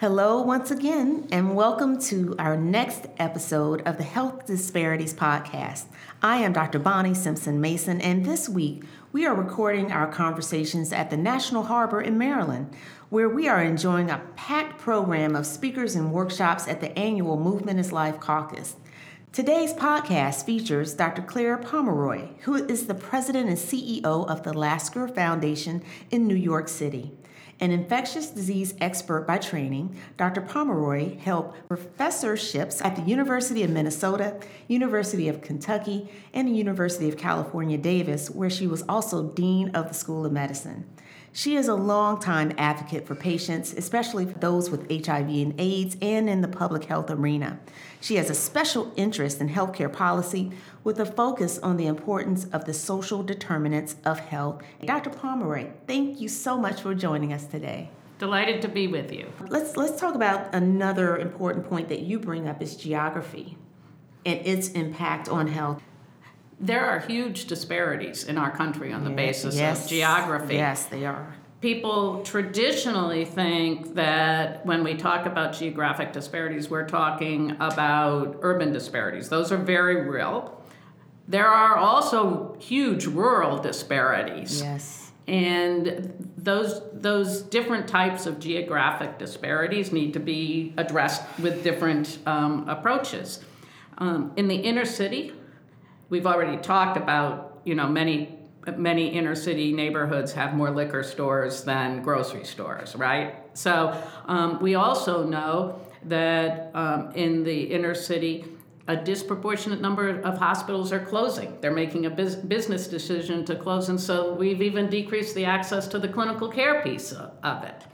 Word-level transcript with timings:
Hello, 0.00 0.42
once 0.42 0.72
again, 0.72 1.28
and 1.30 1.54
welcome 1.54 2.00
to 2.00 2.34
our 2.36 2.56
next 2.56 3.06
episode 3.16 3.80
of 3.82 3.96
the 3.96 4.02
Health 4.02 4.44
Disparities 4.44 5.14
Podcast. 5.14 5.84
I 6.20 6.38
am 6.38 6.52
Dr. 6.52 6.80
Bonnie 6.80 7.14
Simpson 7.14 7.60
Mason, 7.60 8.00
and 8.00 8.24
this 8.24 8.48
week 8.48 8.82
we 9.12 9.24
are 9.24 9.36
recording 9.36 9.92
our 9.92 10.08
conversations 10.08 10.92
at 10.92 11.10
the 11.10 11.16
National 11.16 11.62
Harbor 11.62 12.00
in 12.00 12.18
Maryland, 12.18 12.74
where 13.08 13.28
we 13.28 13.46
are 13.46 13.62
enjoying 13.62 14.10
a 14.10 14.20
packed 14.34 14.80
program 14.80 15.36
of 15.36 15.46
speakers 15.46 15.94
and 15.94 16.12
workshops 16.12 16.66
at 16.66 16.80
the 16.80 16.98
annual 16.98 17.38
Movement 17.38 17.78
is 17.78 17.92
Life 17.92 18.18
Caucus. 18.18 18.74
Today's 19.30 19.72
podcast 19.72 20.44
features 20.44 20.94
Dr. 20.94 21.22
Claire 21.22 21.56
Pomeroy, 21.56 22.30
who 22.40 22.56
is 22.56 22.88
the 22.88 22.94
president 22.94 23.48
and 23.48 23.58
CEO 23.58 24.28
of 24.28 24.42
the 24.42 24.52
Lasker 24.52 25.06
Foundation 25.06 25.84
in 26.10 26.26
New 26.26 26.34
York 26.34 26.66
City. 26.66 27.12
An 27.64 27.70
infectious 27.70 28.28
disease 28.28 28.74
expert 28.78 29.26
by 29.26 29.38
training, 29.38 29.96
Dr. 30.18 30.42
Pomeroy 30.42 31.16
held 31.16 31.54
professorships 31.66 32.82
at 32.82 32.94
the 32.94 33.00
University 33.00 33.62
of 33.62 33.70
Minnesota, 33.70 34.38
University 34.68 35.28
of 35.28 35.40
Kentucky, 35.40 36.10
and 36.34 36.46
the 36.46 36.52
University 36.52 37.08
of 37.08 37.16
California, 37.16 37.78
Davis, 37.78 38.28
where 38.28 38.50
she 38.50 38.66
was 38.66 38.84
also 38.86 39.30
Dean 39.30 39.70
of 39.70 39.88
the 39.88 39.94
School 39.94 40.26
of 40.26 40.32
Medicine. 40.32 40.84
She 41.36 41.56
is 41.56 41.66
a 41.66 41.74
longtime 41.74 42.52
advocate 42.58 43.08
for 43.08 43.16
patients, 43.16 43.72
especially 43.72 44.24
for 44.24 44.38
those 44.38 44.70
with 44.70 44.88
HIV 44.88 45.28
and 45.28 45.54
AIDS, 45.58 45.96
and 46.00 46.30
in 46.30 46.42
the 46.42 46.48
public 46.48 46.84
health 46.84 47.10
arena. 47.10 47.58
She 48.00 48.14
has 48.16 48.30
a 48.30 48.34
special 48.34 48.92
interest 48.94 49.40
in 49.40 49.48
healthcare 49.48 49.92
policy 49.92 50.52
with 50.84 51.00
a 51.00 51.04
focus 51.04 51.58
on 51.58 51.76
the 51.76 51.88
importance 51.88 52.44
of 52.52 52.66
the 52.66 52.72
social 52.72 53.24
determinants 53.24 53.96
of 54.04 54.20
health. 54.20 54.62
Dr. 54.84 55.10
Pomeroy, 55.10 55.70
thank 55.88 56.20
you 56.20 56.28
so 56.28 56.56
much 56.56 56.82
for 56.82 56.94
joining 56.94 57.32
us 57.32 57.46
today. 57.46 57.90
Delighted 58.20 58.62
to 58.62 58.68
be 58.68 58.86
with 58.86 59.10
you. 59.10 59.26
Let's 59.48 59.76
let's 59.76 60.00
talk 60.00 60.14
about 60.14 60.54
another 60.54 61.16
important 61.16 61.68
point 61.68 61.88
that 61.88 62.02
you 62.02 62.20
bring 62.20 62.46
up 62.46 62.62
is 62.62 62.76
geography 62.76 63.58
and 64.24 64.38
its 64.46 64.68
impact 64.68 65.28
on 65.28 65.48
health 65.48 65.82
there 66.60 66.86
are 66.86 67.00
huge 67.00 67.46
disparities 67.46 68.24
in 68.24 68.38
our 68.38 68.50
country 68.50 68.92
on 68.92 69.04
the 69.04 69.10
yeah, 69.10 69.16
basis 69.16 69.56
yes, 69.56 69.84
of 69.84 69.90
geography. 69.90 70.54
Yes, 70.54 70.86
they 70.86 71.04
are. 71.04 71.34
People 71.60 72.22
traditionally 72.22 73.24
think 73.24 73.94
that 73.94 74.64
when 74.66 74.84
we 74.84 74.94
talk 74.94 75.26
about 75.26 75.54
geographic 75.54 76.12
disparities, 76.12 76.68
we're 76.68 76.86
talking 76.86 77.52
about 77.52 78.38
urban 78.42 78.72
disparities. 78.72 79.30
Those 79.30 79.50
are 79.50 79.56
very 79.56 80.08
real. 80.08 80.62
There 81.26 81.48
are 81.48 81.76
also 81.76 82.56
huge 82.60 83.06
rural 83.06 83.58
disparities. 83.58 84.60
Yes. 84.60 85.10
And 85.26 86.32
those 86.36 86.82
those 86.92 87.40
different 87.40 87.88
types 87.88 88.26
of 88.26 88.38
geographic 88.38 89.18
disparities 89.18 89.90
need 89.90 90.12
to 90.12 90.20
be 90.20 90.74
addressed 90.76 91.22
with 91.38 91.64
different 91.64 92.18
um, 92.26 92.68
approaches. 92.68 93.42
Um, 93.96 94.32
in 94.36 94.48
the 94.48 94.56
inner 94.56 94.84
city, 94.84 95.32
we've 96.08 96.26
already 96.26 96.56
talked 96.58 96.96
about, 96.96 97.60
you 97.64 97.74
know, 97.74 97.88
many 97.88 98.38
many 98.76 99.08
inner 99.08 99.34
city 99.34 99.72
neighborhoods 99.72 100.32
have 100.32 100.54
more 100.54 100.70
liquor 100.70 101.02
stores 101.02 101.64
than 101.64 102.02
grocery 102.02 102.44
stores, 102.44 102.96
right? 102.96 103.34
So 103.52 104.02
um, 104.26 104.58
we 104.60 104.74
also 104.74 105.24
know 105.24 105.80
that 106.04 106.74
um, 106.74 107.12
in 107.12 107.44
the 107.44 107.62
inner 107.62 107.94
city, 107.94 108.44
a 108.86 108.96
disproportionate 108.96 109.80
number 109.80 110.20
of 110.20 110.38
hospitals 110.38 110.92
are 110.92 111.00
closing. 111.04 111.58
They're 111.60 111.72
making 111.72 112.06
a 112.06 112.10
bus- 112.10 112.36
business 112.36 112.86
decision 112.86 113.44
to 113.46 113.56
close, 113.56 113.88
and 113.88 114.00
so 114.00 114.34
we've 114.34 114.60
even 114.60 114.90
decreased 114.90 115.34
the 115.34 115.44
access 115.44 115.86
to 115.88 115.98
the 115.98 116.08
clinical 116.08 116.48
care 116.48 116.82
piece 116.82 117.12
of, 117.12 117.32
of 117.42 117.64
it. 117.64 117.84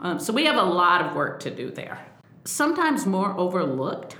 Um, 0.00 0.18
so 0.18 0.32
we 0.32 0.44
have 0.46 0.56
a 0.56 0.62
lot 0.62 1.04
of 1.04 1.14
work 1.14 1.38
to 1.40 1.50
do 1.50 1.70
there. 1.70 2.04
Sometimes 2.44 3.06
more 3.06 3.38
overlooked 3.38 4.16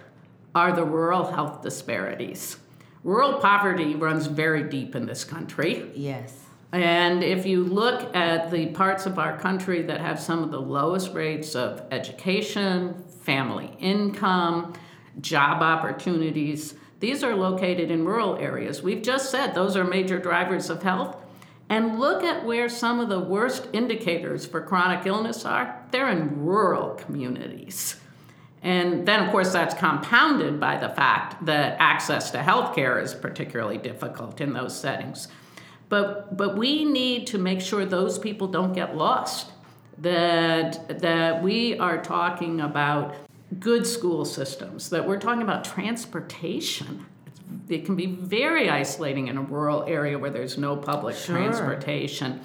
are 0.54 0.72
the 0.72 0.84
rural 0.84 1.32
health 1.32 1.62
disparities. 1.62 2.56
Rural 3.04 3.34
poverty 3.34 3.94
runs 3.94 4.26
very 4.26 4.62
deep 4.62 4.94
in 4.94 5.06
this 5.06 5.24
country. 5.24 5.90
Yes. 5.94 6.38
And 6.72 7.22
if 7.22 7.44
you 7.44 7.64
look 7.64 8.14
at 8.16 8.50
the 8.50 8.66
parts 8.68 9.04
of 9.04 9.18
our 9.18 9.38
country 9.38 9.82
that 9.82 10.00
have 10.00 10.18
some 10.18 10.42
of 10.42 10.50
the 10.50 10.60
lowest 10.60 11.12
rates 11.12 11.54
of 11.54 11.82
education, 11.90 12.94
family 13.22 13.76
income, 13.78 14.72
job 15.20 15.62
opportunities, 15.62 16.74
these 17.00 17.22
are 17.24 17.34
located 17.34 17.90
in 17.90 18.06
rural 18.06 18.36
areas. 18.36 18.82
We've 18.82 19.02
just 19.02 19.30
said 19.30 19.54
those 19.54 19.76
are 19.76 19.84
major 19.84 20.18
drivers 20.18 20.70
of 20.70 20.82
health. 20.82 21.16
And 21.68 21.98
look 21.98 22.22
at 22.22 22.44
where 22.44 22.68
some 22.68 23.00
of 23.00 23.08
the 23.08 23.20
worst 23.20 23.68
indicators 23.72 24.46
for 24.46 24.60
chronic 24.60 25.06
illness 25.06 25.44
are. 25.44 25.84
They're 25.90 26.10
in 26.10 26.44
rural 26.44 26.94
communities. 26.94 27.96
And 28.62 29.06
then, 29.06 29.24
of 29.24 29.30
course, 29.30 29.52
that's 29.52 29.74
compounded 29.74 30.60
by 30.60 30.76
the 30.76 30.88
fact 30.88 31.44
that 31.46 31.76
access 31.80 32.30
to 32.30 32.42
health 32.42 32.76
care 32.76 33.00
is 33.00 33.12
particularly 33.12 33.76
difficult 33.76 34.40
in 34.40 34.52
those 34.52 34.78
settings. 34.78 35.26
But, 35.88 36.36
but 36.36 36.56
we 36.56 36.84
need 36.84 37.26
to 37.28 37.38
make 37.38 37.60
sure 37.60 37.84
those 37.84 38.18
people 38.18 38.46
don't 38.46 38.72
get 38.72 38.96
lost, 38.96 39.50
that, 39.98 41.00
that 41.00 41.42
we 41.42 41.76
are 41.78 42.00
talking 42.00 42.60
about 42.60 43.16
good 43.58 43.86
school 43.86 44.24
systems, 44.24 44.90
that 44.90 45.06
we're 45.06 45.18
talking 45.18 45.42
about 45.42 45.64
transportation. 45.64 47.04
It 47.68 47.84
can 47.84 47.96
be 47.96 48.06
very 48.06 48.70
isolating 48.70 49.26
in 49.26 49.36
a 49.36 49.42
rural 49.42 49.84
area 49.84 50.18
where 50.18 50.30
there's 50.30 50.56
no 50.56 50.76
public 50.76 51.16
sure. 51.16 51.36
transportation. 51.36 52.40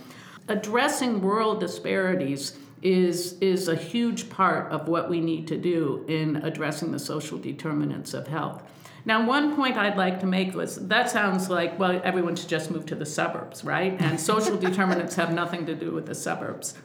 Addressing 0.50 1.22
rural 1.22 1.56
disparities 1.56 2.58
is 2.82 3.34
is 3.40 3.68
a 3.68 3.76
huge 3.76 4.30
part 4.30 4.72
of 4.72 4.88
what 4.88 5.10
we 5.10 5.20
need 5.20 5.48
to 5.48 5.58
do 5.58 6.06
in 6.08 6.38
addressing 6.38 6.92
the 6.92 7.00
social 7.00 7.38
determinants 7.38 8.14
of 8.14 8.28
health. 8.28 8.64
Now, 9.06 9.26
one 9.26 9.56
point 9.56 9.78
I'd 9.78 9.96
like 9.96 10.20
to 10.20 10.26
make 10.26 10.54
was 10.54 10.76
that 10.88 11.10
sounds 11.10 11.50
like 11.50 11.80
well, 11.80 12.02
everyone 12.04 12.36
should 12.36 12.50
just 12.50 12.70
move 12.72 12.86
to 12.88 12.96
the 12.96 13.06
suburbs, 13.06 13.64
right? 13.64 14.00
And 14.00 14.20
social 14.20 14.58
determinants 14.68 15.16
have 15.16 15.34
nothing 15.34 15.66
to 15.66 15.76
do 15.76 15.92
with 15.92 16.06
the 16.06 16.16
suburbs. 16.16 16.76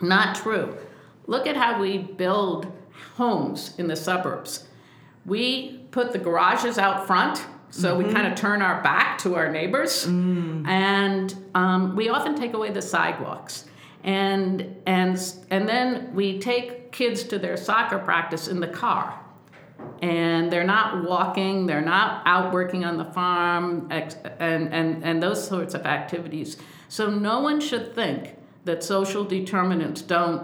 Not 0.00 0.36
true. 0.36 0.76
Look 1.26 1.46
at 1.46 1.56
how 1.56 1.80
we 1.80 1.98
build 1.98 2.72
homes 3.16 3.74
in 3.78 3.88
the 3.88 3.96
suburbs. 3.96 4.66
We 5.26 5.80
put 5.90 6.12
the 6.12 6.18
garages 6.18 6.78
out 6.78 7.06
front 7.06 7.44
so 7.70 7.94
mm-hmm. 7.94 8.08
we 8.08 8.14
kind 8.14 8.26
of 8.26 8.34
turn 8.34 8.62
our 8.62 8.82
back 8.82 9.18
to 9.18 9.34
our 9.36 9.50
neighbors, 9.50 10.06
mm. 10.06 10.66
and 10.66 11.34
um, 11.54 11.96
we 11.96 12.08
often 12.08 12.34
take 12.34 12.54
away 12.54 12.70
the 12.70 12.82
sidewalks 12.82 13.64
and 14.04 14.76
and 14.86 15.20
and 15.50 15.68
then 15.68 16.14
we 16.14 16.38
take 16.38 16.92
kids 16.92 17.24
to 17.24 17.38
their 17.38 17.56
soccer 17.56 17.98
practice 17.98 18.48
in 18.48 18.60
the 18.60 18.68
car. 18.68 19.20
And 20.02 20.52
they're 20.52 20.64
not 20.64 21.08
walking 21.08 21.66
they're 21.66 21.80
not 21.80 22.22
out 22.26 22.52
working 22.52 22.84
on 22.84 22.96
the 22.96 23.04
farm 23.04 23.88
and 23.90 24.16
and 24.38 25.04
and 25.04 25.22
those 25.22 25.46
sorts 25.46 25.74
of 25.74 25.86
activities. 25.86 26.56
So 26.88 27.10
no 27.10 27.40
one 27.40 27.60
should 27.60 27.94
think 27.94 28.36
that 28.64 28.82
social 28.82 29.24
determinants 29.24 30.02
don't 30.02 30.42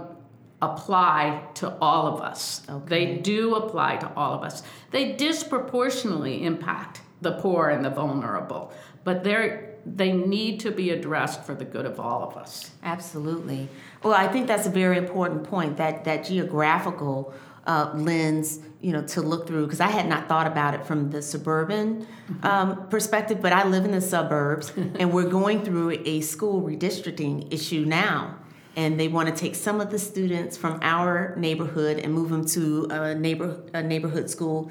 apply 0.62 1.42
to 1.54 1.76
all 1.78 2.06
of 2.06 2.21
us. 2.21 2.62
Okay. 2.69 2.86
they 2.88 3.16
do 3.19 3.54
apply 3.54 3.97
to 3.97 4.12
all 4.15 4.34
of 4.34 4.42
us. 4.42 4.62
They 4.92 5.12
disproportionately 5.12 6.44
impact 6.44 7.03
the 7.21 7.32
poor 7.32 7.69
and 7.69 7.84
the 7.84 7.91
vulnerable 7.91 8.72
but 9.04 9.22
they're 9.22 9.74
they 9.87 10.12
need 10.12 10.61
to 10.61 10.71
be 10.71 10.91
addressed 10.91 11.45
for 11.45 11.55
the 11.55 11.65
good 11.65 11.87
of 11.87 12.00
all 12.00 12.22
of 12.22 12.37
us. 12.37 12.71
Absolutely. 12.83 13.69
Well, 14.03 14.15
I 14.15 14.28
think 14.28 14.47
that's 14.47 14.67
a 14.67 14.71
very 14.71 14.97
important 14.97 15.45
point 15.45 15.77
that 15.77 16.05
that 16.05 16.25
geographical 16.25 17.34
uh, 17.67 17.91
lens, 17.95 18.61
you 18.81 18.93
know, 18.93 19.03
to 19.03 19.22
look 19.22 19.47
through 19.47 19.65
because 19.65 19.81
I 19.81 19.89
had 19.89 20.06
not 20.06 20.28
thought 20.28 20.47
about 20.47 20.75
it 20.75 20.84
from 20.84 21.11
the 21.11 21.22
suburban 21.22 22.06
mm-hmm. 22.06 22.47
um, 22.47 22.89
perspective, 22.89 23.41
but 23.41 23.53
I 23.53 23.67
live 23.67 23.84
in 23.84 23.91
the 23.91 24.00
suburbs 24.00 24.72
and 24.77 25.12
we're 25.12 25.28
going 25.28 25.65
through 25.65 26.03
a 26.05 26.21
school 26.21 26.62
redistricting 26.62 27.53
issue 27.53 27.84
now. 27.84 28.39
And 28.77 28.99
they 28.99 29.06
want 29.06 29.28
to 29.28 29.34
take 29.34 29.55
some 29.55 29.81
of 29.81 29.93
the 29.93 30.01
students 30.01 30.57
from 30.57 30.81
our 30.83 31.36
neighborhood 31.36 31.98
and 31.98 32.13
move 32.13 32.31
them 32.31 32.45
to 32.47 32.89
a 32.91 33.15
neighbor 33.15 33.63
a 33.72 33.83
neighborhood 33.83 34.28
school 34.28 34.69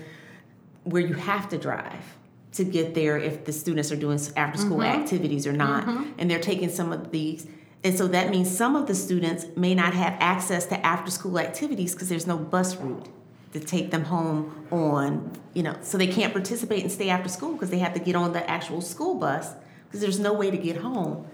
where 0.84 1.02
you 1.02 1.14
have 1.14 1.48
to 1.50 1.58
drive 1.58 2.04
to 2.54 2.64
get 2.64 2.94
there 2.94 3.18
if 3.18 3.46
the 3.46 3.52
students 3.52 3.92
are 3.92 3.96
doing 3.96 4.20
after 4.36 4.58
school 4.58 4.78
mm-hmm. 4.78 5.02
activities 5.02 5.48
or 5.48 5.54
not. 5.54 5.86
Mm-hmm. 5.86 6.12
And 6.18 6.30
they're 6.30 6.40
taking 6.40 6.70
some 6.70 6.92
of 6.92 7.12
these. 7.12 7.48
And 7.84 7.98
so 7.98 8.08
that 8.08 8.30
means 8.30 8.56
some 8.56 8.76
of 8.76 8.88
the 8.88 8.96
students 8.96 9.46
may 9.56 9.76
not 9.76 9.94
have 9.94 10.16
access 10.20 10.66
to 10.68 10.86
after 10.86 11.12
school 11.12 11.40
activities 11.40 11.94
because 11.94 12.10
there's 12.10 12.28
no 12.28 12.38
bus 12.38 12.78
route 12.78 13.10
to 13.52 13.60
take 13.60 13.92
them 13.92 14.06
home 14.06 14.66
on, 14.72 15.32
you 15.54 15.64
know, 15.64 15.76
so 15.82 15.98
they 15.98 16.08
can't 16.08 16.32
participate 16.32 16.82
and 16.82 16.92
stay 16.92 17.10
after 17.10 17.30
school 17.30 17.54
because 17.54 17.70
they 17.70 17.80
have 17.80 17.94
to 17.94 18.00
get 18.00 18.16
on 18.16 18.34
the 18.34 18.50
actual 18.50 18.82
school 18.82 19.16
bus 19.16 19.52
because 19.86 20.00
there's 20.00 20.20
no 20.20 20.34
way 20.34 20.50
to 20.50 20.58
get 20.58 20.78
home 20.78 21.28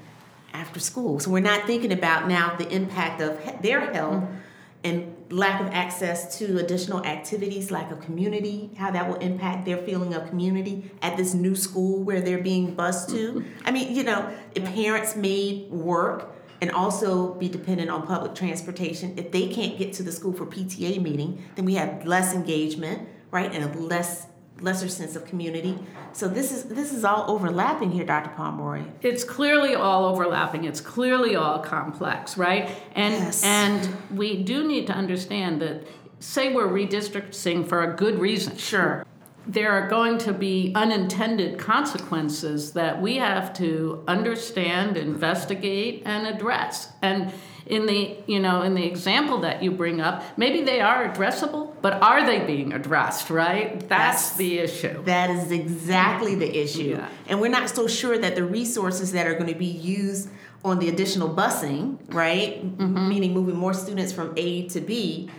after 0.54 0.80
school. 0.80 1.20
So 1.20 1.30
we're 1.32 1.40
not 1.40 1.66
thinking 1.68 1.94
about 1.94 2.28
now 2.28 2.56
the 2.58 2.68
impact 2.70 3.22
of 3.22 3.62
their 3.62 3.94
health. 3.94 4.24
Mm-hmm 4.24 4.36
and 4.84 5.16
lack 5.30 5.62
of 5.62 5.68
access 5.68 6.38
to 6.40 6.58
additional 6.58 7.06
activities, 7.06 7.72
lack 7.72 7.92
of 7.92 8.02
community, 8.02 8.72
how 8.78 8.92
that 8.92 9.08
will 9.08 9.16
impact 9.18 9.66
their 9.66 9.78
feeling 9.78 10.14
of 10.14 10.28
community 10.28 10.90
at 11.02 11.18
this 11.18 11.34
new 11.34 11.56
school 11.56 12.04
where 12.04 12.22
they're 12.22 12.44
being 12.44 12.74
bused 12.74 13.10
to. 13.10 13.46
I 13.66 13.72
mean, 13.72 13.96
you 13.96 14.04
know, 14.04 14.32
if 14.56 14.64
parents 14.66 15.16
may 15.16 15.68
work 15.70 16.36
and 16.62 16.72
also 16.72 17.34
be 17.36 17.48
dependent 17.48 17.90
on 17.90 18.06
public 18.06 18.36
transportation. 18.36 19.14
If 19.18 19.32
they 19.32 19.48
can't 19.48 19.78
get 19.78 19.94
to 19.94 20.04
the 20.04 20.12
school 20.12 20.34
for 20.34 20.46
PTA 20.46 21.02
meeting, 21.02 21.44
then 21.56 21.66
we 21.66 21.76
have 21.76 22.06
less 22.06 22.34
engagement, 22.34 23.08
right, 23.32 23.54
and 23.54 23.76
less 23.76 24.28
lesser 24.62 24.88
sense 24.90 25.16
of 25.16 25.26
community. 25.26 25.78
So 26.14 26.28
this 26.28 26.52
is 26.52 26.64
this 26.66 26.92
is 26.94 27.06
all 27.06 27.26
overlapping 27.30 27.92
here, 27.92 28.06
Dr. 28.06 28.32
Pomeroy. 28.36 28.84
It's 29.02 29.24
clearly 29.24 29.76
all 29.76 30.06
overlapping. 30.06 30.66
It's 30.66 30.82
clearly 30.82 31.36
all 31.36 31.60
complex, 31.60 32.38
right? 32.38 32.70
And 32.96 33.14
Yes. 33.14 33.44
and 33.44 33.96
we 34.12 34.44
do 34.44 34.68
need 34.68 34.88
to 34.88 34.94
understand 34.94 35.62
that 35.62 35.88
say 36.20 36.54
we're 36.54 36.68
redistricting 36.68 37.68
for 37.68 37.84
a 37.84 37.96
good 37.96 38.20
reason. 38.20 38.58
Sure. 38.58 39.06
There 39.48 39.72
are 39.72 39.88
going 39.88 40.18
to 40.20 40.34
be 40.34 40.74
unintended 40.76 41.58
consequences 41.58 42.74
that 42.74 43.02
we 43.02 43.16
have 43.18 43.54
to 43.54 44.04
understand, 44.08 44.98
investigate, 44.98 46.04
and 46.06 46.28
address. 46.28 46.92
And 47.02 47.32
in 47.70 47.86
the 47.86 48.18
you 48.26 48.40
know 48.40 48.64
in 48.64 48.74
the 48.74 48.84
example 48.86 49.38
that 49.42 49.62
you 49.64 49.72
bring 49.72 50.02
up, 50.02 50.24
maybe 50.38 50.62
they 50.64 50.82
are 50.82 51.08
addressable, 51.08 51.74
but 51.82 51.94
are 52.02 52.26
they 52.26 52.40
being 52.40 52.74
addressed? 52.74 53.30
Right? 53.30 53.80
That's 53.88 54.24
Yes. 54.32 54.38
the 54.38 54.60
issue. 54.60 55.04
That 55.06 55.30
is 55.30 55.52
exactly 55.52 56.36
the 56.36 56.50
issue. 56.64 56.96
Yeah. 56.98 57.08
And 57.28 57.40
we're 57.40 57.52
not 57.60 57.70
so 57.70 57.88
sure 57.88 58.18
that 58.18 58.36
the 58.36 58.44
resources 58.44 59.12
that 59.14 59.28
are 59.28 59.36
going 59.36 59.54
to 59.54 59.60
be 59.60 59.66
used 59.68 60.30
on 60.66 60.80
the 60.80 60.90
additional 60.90 61.30
busing, 61.34 61.98
right? 62.14 62.52
Mm-hmm. 62.78 63.08
Meaning 63.08 63.34
moving 63.34 63.56
more 63.56 63.74
students 63.74 64.12
from 64.12 64.34
A 64.36 64.68
to 64.70 64.82
B, 64.82 65.30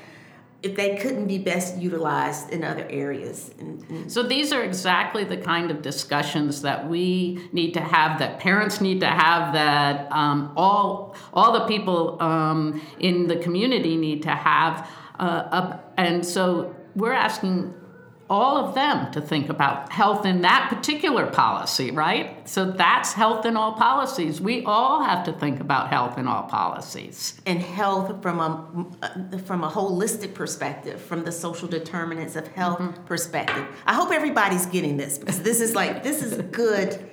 if 0.63 0.77
they 0.77 0.97
couldn't 0.97 1.27
be 1.27 1.39
best 1.39 1.79
utilized 1.79 2.51
in 2.51 2.63
other 2.63 2.87
areas. 2.91 3.51
So 4.09 4.23
these 4.23 4.53
are 4.53 4.63
exactly 4.63 5.25
the 5.25 5.39
kind 5.39 5.71
of 5.71 5.81
discussions 5.81 6.63
that 6.63 6.89
we 6.89 7.49
need 7.53 7.73
to 7.75 7.81
have, 7.81 8.19
that 8.19 8.41
parents 8.41 8.81
need 8.81 9.01
to 9.01 9.07
have, 9.07 9.55
that 9.55 10.13
um, 10.13 10.53
all 10.57 11.17
all 11.33 11.53
the 11.53 11.67
people 11.67 12.23
um, 12.23 12.81
in 12.99 13.27
the 13.27 13.37
community 13.37 13.97
need 13.97 14.23
to 14.25 14.31
have, 14.31 14.87
uh, 15.19 15.79
and 15.97 16.25
so 16.27 16.75
we're 16.95 17.13
asking 17.13 17.75
all 18.31 18.57
of 18.57 18.77
them 18.77 19.11
to 19.11 19.21
think 19.21 19.49
about 19.49 19.91
health 19.91 20.25
in 20.25 20.43
that 20.43 20.71
particular 20.71 21.27
policy, 21.27 21.91
right? 21.91 22.49
So 22.49 22.71
that's 22.71 23.13
health 23.13 23.45
in 23.45 23.57
all 23.57 23.73
policies. 23.73 24.41
We 24.41 24.65
all 24.65 25.03
have 25.03 25.25
to 25.25 25.33
think 25.33 25.59
about 25.59 25.89
health 25.89 26.17
in 26.17 26.29
all 26.29 26.45
policies. 26.45 27.41
and 27.45 27.61
health 27.61 28.23
from 28.23 28.39
a 28.39 28.87
uh, 29.03 29.39
from 29.39 29.65
a 29.65 29.69
holistic 29.71 30.33
perspective, 30.33 31.01
from 31.01 31.25
the 31.25 31.33
social 31.33 31.67
determinants 31.67 32.37
of 32.37 32.47
health 32.49 32.79
mm-hmm. 32.79 33.05
perspective. 33.05 33.67
I 33.85 33.95
hope 33.95 34.13
everybody's 34.13 34.67
getting 34.67 34.97
this 34.97 35.19
because 35.19 35.43
this 35.43 35.61
is 35.61 35.75
like 35.75 36.05
this 36.05 36.23
is 36.23 36.41
good 36.53 37.11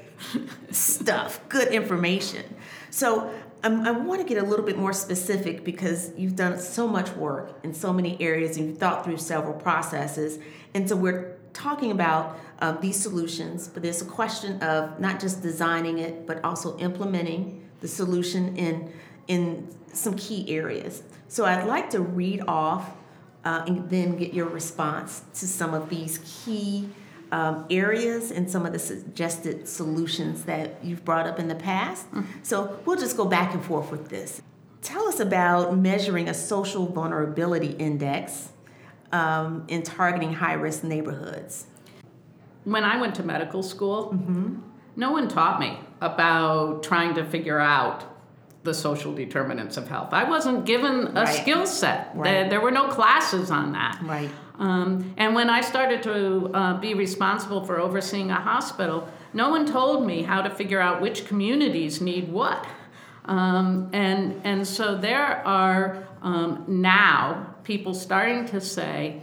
stuff, 0.72 1.42
good 1.50 1.70
information. 1.70 2.44
So 2.92 3.32
um, 3.64 3.82
I 3.82 3.92
want 3.92 4.22
to 4.22 4.28
get 4.28 4.42
a 4.42 4.46
little 4.46 4.66
bit 4.66 4.78
more 4.78 4.94
specific 4.94 5.64
because 5.64 6.12
you've 6.18 6.36
done 6.36 6.60
so 6.60 6.88
much 6.88 7.10
work 7.12 7.60
in 7.64 7.74
so 7.74 7.92
many 7.92 8.20
areas 8.22 8.58
and 8.58 8.68
you've 8.68 8.78
thought 8.78 9.04
through 9.04 9.18
several 9.18 9.54
processes, 9.54 10.40
and 10.74 10.88
so 10.88 10.96
we're 10.96 11.38
talking 11.54 11.92
about 11.92 12.40
uh, 12.60 12.72
these 12.74 13.00
solutions, 13.00 13.68
but 13.68 13.82
there's 13.82 14.02
a 14.02 14.06
question 14.06 14.62
of 14.62 15.00
not 15.00 15.20
just 15.20 15.42
designing 15.42 15.98
it, 16.00 16.28
but 16.28 16.44
also 16.44 16.78
implementing 16.78 17.68
the 17.82 17.88
solution 17.88 18.56
in 18.58 18.92
in 19.28 19.68
some 19.92 20.16
key 20.16 20.56
areas. 20.56 21.04
So 21.28 21.46
I'd 21.46 21.66
like 21.66 21.90
to 21.92 22.02
read 22.02 22.42
off 22.48 22.92
uh, 23.44 23.64
and 23.68 23.90
then 23.90 24.18
get 24.18 24.34
your 24.34 24.48
response 24.48 25.22
to 25.36 25.48
some 25.48 25.74
of 25.74 25.90
these 25.90 26.20
key 26.20 26.90
um, 27.32 27.66
areas 27.70 28.32
and 28.32 28.50
some 28.50 28.66
of 28.66 28.74
the 28.74 28.80
suggested 28.80 29.68
solutions 29.68 30.44
that 30.44 30.84
you've 30.84 31.04
brought 31.06 31.28
up 31.28 31.40
in 31.40 31.48
the 31.48 31.56
past. 31.56 32.06
So 32.44 32.80
we'll 32.86 32.98
just 32.98 33.18
go 33.18 33.26
back 33.26 33.54
and 33.54 33.64
forth 33.64 33.92
with 33.92 34.10
this. 34.10 34.42
Tell 34.82 35.08
us 35.08 35.20
about 35.20 35.78
measuring 35.78 36.30
a 36.30 36.34
social 36.34 36.86
vulnerability 36.86 37.72
index 37.74 38.50
um, 39.12 39.66
in 39.68 39.84
targeting 39.84 40.34
high 40.34 40.54
risk 40.54 40.84
neighborhoods. 40.84 41.66
when 42.64 42.84
I 42.84 43.00
went 43.00 43.16
to 43.16 43.24
medical 43.24 43.64
school, 43.64 44.18
no 44.96 45.12
one 45.12 45.28
taught 45.30 45.60
me 45.60 45.80
about 46.02 46.84
trying 46.84 47.16
to 47.16 47.24
figure 47.26 47.60
out 47.60 48.04
the 48.64 48.74
social 48.74 49.14
determinants 49.14 49.78
of 49.78 49.88
health. 49.88 50.10
I 50.12 50.26
wasn't 50.26 50.66
given 50.66 51.16
a 51.16 51.22
Right. 51.24 51.28
skill 51.42 51.66
set. 51.66 52.12
Right. 52.14 52.24
There, 52.26 52.50
there 52.50 52.62
were 52.62 52.72
no 52.72 52.90
classes 52.90 53.50
on 53.50 53.72
that. 53.72 54.00
Right. 54.04 54.30
Um, 54.60 55.14
and 55.18 55.36
when 55.36 55.50
I 55.50 55.62
started 55.62 56.02
to 56.04 56.52
uh, 56.54 56.80
be 56.80 56.94
responsible 56.94 57.64
for 57.64 57.80
overseeing 57.80 58.32
a 58.32 58.36
hospital, 58.42 59.08
no 59.34 59.50
one 59.50 59.66
told 59.66 60.06
me 60.06 60.24
how 60.24 60.42
to 60.42 60.50
figure 60.50 60.80
out 60.80 61.02
which 61.02 61.26
communities 61.28 62.02
need 62.02 62.32
what. 62.32 62.66
Um, 63.26 63.90
and, 63.94 64.42
and 64.44 64.66
so 64.68 64.98
there 64.98 65.46
are 65.46 66.08
um, 66.22 66.64
now 66.68 67.56
people 67.64 67.94
starting 67.94 68.46
to 68.48 68.62
say, 68.62 69.22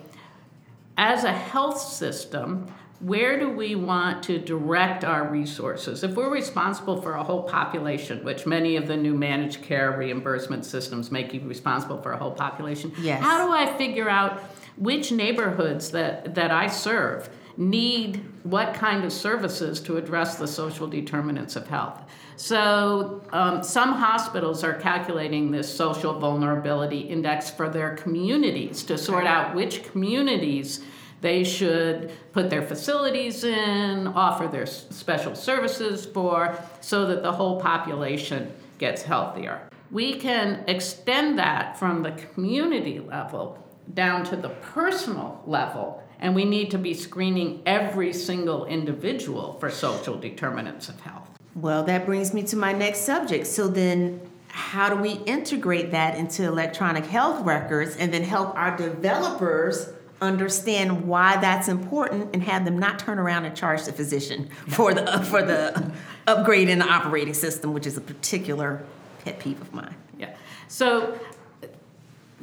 as 0.97 1.25
a 1.25 1.33
health 1.33 1.81
system, 1.81 2.69
where 3.01 3.39
do 3.39 3.51
we 3.51 3.75
want 3.75 4.23
to 4.25 4.39
direct 4.39 5.05
our 5.05 5.27
resources? 5.29 6.05
If 6.05 6.15
we're 6.15 6.31
responsible 6.31 7.03
for 7.03 7.15
a 7.15 7.25
whole 7.25 7.43
population, 7.43 8.25
which 8.25 8.47
many 8.47 8.77
of 8.77 8.87
the 8.87 8.97
new 8.97 9.15
managed 9.15 9.63
care 9.63 9.91
reimbursement 9.99 10.65
systems 10.65 11.11
make 11.11 11.35
you 11.35 11.41
responsible 11.41 12.01
for 12.01 12.13
a 12.13 12.17
whole 12.17 12.31
population, 12.31 12.93
Yes. 13.01 13.23
how 13.23 13.45
do 13.45 13.53
I 13.53 13.77
figure 13.77 14.09
out 14.09 14.41
which 14.77 15.13
neighborhoods 15.13 15.91
that, 15.91 16.35
that 16.35 16.51
I 16.51 16.67
serve 16.67 17.29
need 17.57 18.25
what 18.43 18.75
kind 18.75 19.05
of 19.05 19.13
services 19.13 19.81
to 19.81 19.97
address 19.97 20.37
the 20.37 20.49
social 20.49 20.87
determinants 20.87 21.57
of 21.57 21.69
health? 21.69 22.03
So, 22.37 23.23
um, 23.33 23.63
some 23.63 23.93
hospitals 23.93 24.65
are 24.65 24.75
calculating 24.75 25.53
this 25.53 25.73
social 25.73 26.19
vulnerability 26.19 27.01
index 27.01 27.49
for 27.49 27.69
their 27.69 27.95
communities 27.95 28.83
to 28.85 28.99
sort 28.99 29.25
out 29.25 29.55
which 29.55 29.85
communities 29.85 30.85
they 31.21 31.45
should 31.45 32.13
put 32.33 32.51
their 32.51 32.61
facilities 32.61 33.45
in, 33.45 34.09
offer 34.09 34.47
their 34.47 34.67
special 34.67 35.35
services 35.35 36.05
for, 36.05 36.59
so 36.81 37.07
that 37.07 37.23
the 37.23 37.33
whole 37.33 37.61
population 37.61 38.53
gets 38.79 39.03
healthier. 39.03 39.69
We 39.91 40.19
can 40.19 40.65
extend 40.67 41.39
that 41.39 41.79
from 41.79 42.03
the 42.03 42.13
community 42.13 42.99
level 42.99 43.65
down 43.93 44.25
to 44.25 44.37
the 44.37 44.49
personal 44.49 45.43
level, 45.47 46.03
and 46.19 46.35
we 46.35 46.45
need 46.45 46.71
to 46.71 46.79
be 46.79 46.95
screening 46.95 47.63
every 47.67 48.13
single 48.13 48.65
individual 48.67 49.55
for 49.61 49.71
social 49.71 50.17
determinants 50.19 50.89
of 50.89 51.01
health. 51.01 51.29
Well, 51.55 51.85
that 51.85 52.07
brings 52.07 52.35
me 52.35 52.43
to 52.45 52.57
my 52.57 52.73
next 52.73 53.01
subject. 53.01 53.47
So 53.47 53.69
then, 53.69 54.21
how 54.49 54.89
do 54.89 54.97
we 54.97 55.13
integrate 55.25 55.91
that 55.91 56.17
into 56.17 56.45
electronic 56.45 57.05
health 57.07 57.45
records 57.45 57.97
and 57.97 58.15
then 58.15 58.23
help 58.23 58.57
our 58.57 58.77
developers 58.77 59.89
understand 60.21 61.07
why 61.07 61.37
that's 61.37 61.69
important 61.69 62.31
and 62.33 62.43
have 62.43 62.65
them 62.65 62.79
not 62.79 62.99
turn 62.99 63.19
around 63.19 63.45
and 63.45 63.57
charge 63.57 63.85
the 63.85 63.93
physician 63.93 64.49
for 64.69 64.95
the 64.95 65.19
for 65.25 65.43
the 65.43 65.93
upgrade 66.27 66.69
in 66.69 66.79
the 66.79 66.89
operating 66.89 67.35
system, 67.35 67.73
which 67.73 67.87
is 67.87 67.97
a 67.97 68.01
particular 68.01 68.85
pet 69.25 69.39
peeve 69.39 69.61
of 69.61 69.73
mine. 69.73 69.95
Yeah. 70.19 70.35
So 70.69 71.19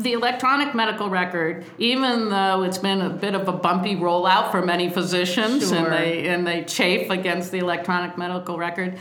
the 0.01 0.13
electronic 0.13 0.73
medical 0.73 1.09
record, 1.09 1.65
even 1.77 2.29
though 2.29 2.63
it's 2.63 2.77
been 2.77 3.01
a 3.01 3.09
bit 3.09 3.35
of 3.35 3.47
a 3.47 3.51
bumpy 3.53 3.95
rollout 3.95 4.51
for 4.51 4.61
many 4.61 4.89
physicians 4.89 5.69
Sure. 5.69 5.77
and 5.77 5.93
they 5.93 6.27
and 6.27 6.47
they 6.47 6.63
chafe 6.63 7.09
against 7.09 7.51
the 7.51 7.59
electronic 7.59 8.17
medical 8.17 8.57
record, 8.57 8.97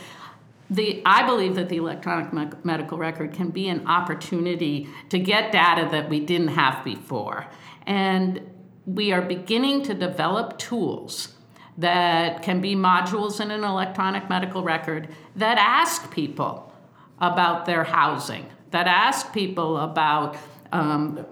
the 0.69 1.03
I 1.05 1.25
believe 1.27 1.55
that 1.57 1.69
the 1.69 1.77
electronic 1.77 2.33
me- 2.33 2.59
medical 2.65 2.99
record 2.99 3.33
can 3.33 3.51
be 3.51 3.69
an 3.69 3.87
opportunity 3.87 4.89
to 5.09 5.19
get 5.19 5.53
data 5.53 5.89
that 5.91 6.09
we 6.09 6.21
didn't 6.21 6.49
have 6.49 6.85
before. 6.85 7.47
And 7.87 8.41
we 8.87 9.13
are 9.13 9.23
beginning 9.23 9.83
to 9.85 9.95
develop 9.95 10.59
tools 10.59 11.35
that 11.79 12.43
can 12.43 12.61
be 12.61 12.75
modules 12.75 13.41
in 13.41 13.51
an 13.51 13.65
electronic 13.65 14.29
medical 14.29 14.63
record 14.63 15.09
that 15.37 15.57
ask 15.59 16.11
people 16.11 16.73
about 17.21 17.67
their 17.67 17.85
housing, 17.85 18.47
that 18.71 18.87
ask 18.87 19.33
people 19.33 19.77
about 19.79 20.37
um, 20.73 21.25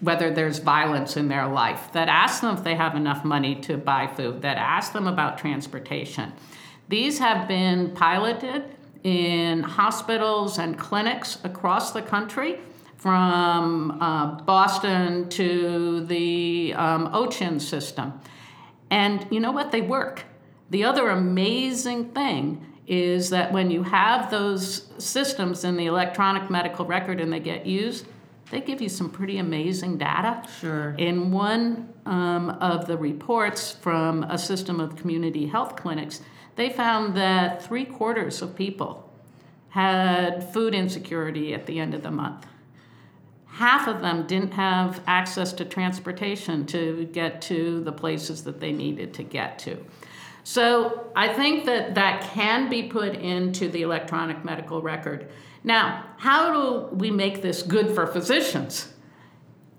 whether 0.00 0.32
there's 0.32 0.58
violence 0.58 1.16
in 1.16 1.28
their 1.28 1.46
life, 1.46 1.90
that 1.92 2.08
ask 2.08 2.40
them 2.40 2.56
if 2.56 2.64
they 2.64 2.74
have 2.74 2.96
enough 2.96 3.24
money 3.24 3.54
to 3.54 3.76
buy 3.76 4.06
food, 4.06 4.42
that 4.42 4.56
ask 4.56 4.92
them 4.92 5.06
about 5.06 5.38
transportation. 5.38 6.32
These 6.88 7.18
have 7.20 7.46
been 7.46 7.92
piloted 7.92 8.64
in 9.04 9.62
hospitals 9.62 10.58
and 10.58 10.78
clinics 10.78 11.38
across 11.44 11.92
the 11.92 12.02
country, 12.02 12.58
from 13.02 14.00
uh, 14.00 14.40
Boston 14.42 15.28
to 15.28 16.06
the 16.06 16.72
um, 16.74 17.58
system. 17.58 18.12
And 18.92 19.26
you 19.28 19.40
know 19.40 19.50
what? 19.50 19.72
They 19.72 19.80
work. 19.80 20.22
The 20.70 20.84
other 20.84 21.08
amazing 21.08 22.12
thing 22.12 22.64
is 22.86 23.30
that 23.30 23.52
when 23.52 23.72
you 23.72 23.82
have 23.82 24.30
those 24.30 24.86
systems 24.98 25.64
in 25.64 25.76
the 25.76 25.86
electronic 25.86 26.48
medical 26.48 26.84
record 26.84 27.20
and 27.20 27.32
they 27.32 27.40
get 27.40 27.66
used, 27.66 28.06
they 28.50 28.60
give 28.60 28.82
you 28.82 28.88
some 28.88 29.10
pretty 29.10 29.38
amazing 29.38 29.98
data. 29.98 30.42
Sure. 30.60 30.94
In 30.98 31.30
one 31.30 31.92
um, 32.04 32.50
of 32.50 32.86
the 32.86 32.96
reports 32.96 33.72
from 33.72 34.24
a 34.24 34.36
system 34.36 34.80
of 34.80 34.96
community 34.96 35.46
health 35.46 35.76
clinics, 35.76 36.20
they 36.56 36.68
found 36.68 37.16
that 37.16 37.62
three 37.62 37.84
quarters 37.84 38.42
of 38.42 38.54
people 38.54 39.10
had 39.70 40.52
food 40.52 40.74
insecurity 40.74 41.54
at 41.54 41.66
the 41.66 41.78
end 41.78 41.94
of 41.94 42.02
the 42.02 42.10
month. 42.10 42.46
Half 43.46 43.88
of 43.88 44.00
them 44.00 44.26
didn't 44.26 44.52
have 44.52 45.02
access 45.06 45.52
to 45.54 45.64
transportation 45.64 46.66
to 46.66 47.06
get 47.12 47.40
to 47.42 47.82
the 47.82 47.92
places 47.92 48.44
that 48.44 48.60
they 48.60 48.72
needed 48.72 49.14
to 49.14 49.22
get 49.22 49.58
to. 49.60 49.78
So 50.44 51.10
I 51.14 51.32
think 51.32 51.64
that 51.66 51.94
that 51.94 52.22
can 52.32 52.68
be 52.68 52.84
put 52.84 53.14
into 53.14 53.68
the 53.68 53.82
electronic 53.82 54.44
medical 54.44 54.82
record. 54.82 55.28
Now, 55.64 56.04
how 56.18 56.52
do 56.52 56.94
we 56.96 57.10
make 57.10 57.42
this 57.42 57.62
good 57.62 57.94
for 57.94 58.06
physicians? 58.06 58.92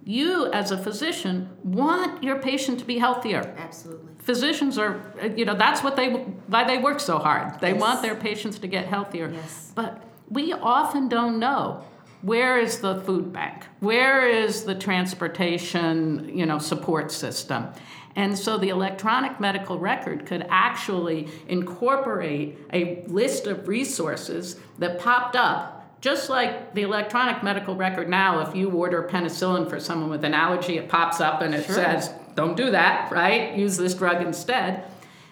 You, 0.05 0.51
as 0.51 0.71
a 0.71 0.77
physician, 0.77 1.49
want 1.63 2.23
your 2.23 2.39
patient 2.39 2.79
to 2.79 2.85
be 2.85 2.97
healthier. 2.97 3.55
Absolutely. 3.57 4.11
Physicians 4.19 4.77
are, 4.77 5.01
you 5.35 5.45
know, 5.45 5.55
that's 5.55 5.83
what 5.83 5.95
they 5.95 6.09
why 6.47 6.63
they 6.65 6.77
work 6.77 6.99
so 6.99 7.17
hard. 7.19 7.59
They 7.59 7.71
Yes. 7.71 7.81
want 7.81 8.01
their 8.01 8.15
patients 8.15 8.59
to 8.59 8.67
get 8.67 8.85
healthier. 8.87 9.29
Yes. 9.33 9.71
But 9.75 10.01
we 10.29 10.53
often 10.53 11.07
don't 11.09 11.39
know 11.39 11.83
where 12.21 12.57
is 12.57 12.79
the 12.79 13.01
food 13.01 13.33
bank, 13.33 13.65
where 13.79 14.27
is 14.27 14.63
the 14.63 14.75
transportation, 14.75 16.29
you 16.33 16.45
know, 16.45 16.57
support 16.57 17.11
system. 17.11 17.67
And 18.15 18.37
so 18.37 18.57
the 18.57 18.69
electronic 18.69 19.39
medical 19.39 19.79
record 19.79 20.25
could 20.25 20.45
actually 20.49 21.29
incorporate 21.47 22.57
a 22.71 23.03
list 23.07 23.47
of 23.47 23.67
resources 23.67 24.57
that 24.77 24.99
popped 24.99 25.35
up 25.35 25.83
just 26.03 26.29
like 26.29 26.73
the 26.73 26.81
electronic 26.81 27.43
medical 27.43 27.77
record 27.77 28.09
now, 28.09 28.41
if 28.41 28.53
you 28.53 28.69
order 28.69 29.07
penicillin 29.09 29.69
for 29.69 29.79
someone 29.79 30.09
with 30.09 30.25
an 30.25 30.33
allergy, 30.33 30.77
it 30.77 30.89
pops 30.89 31.21
up 31.21 31.41
and 31.41 31.55
it 31.55 31.65
Sure. 31.65 31.75
says, 31.75 32.11
don't 32.35 32.57
do 32.57 32.71
that, 32.71 33.09
right? 33.09 33.55
Use 33.55 33.77
this 33.77 33.93
drug 33.93 34.21
instead. 34.21 34.83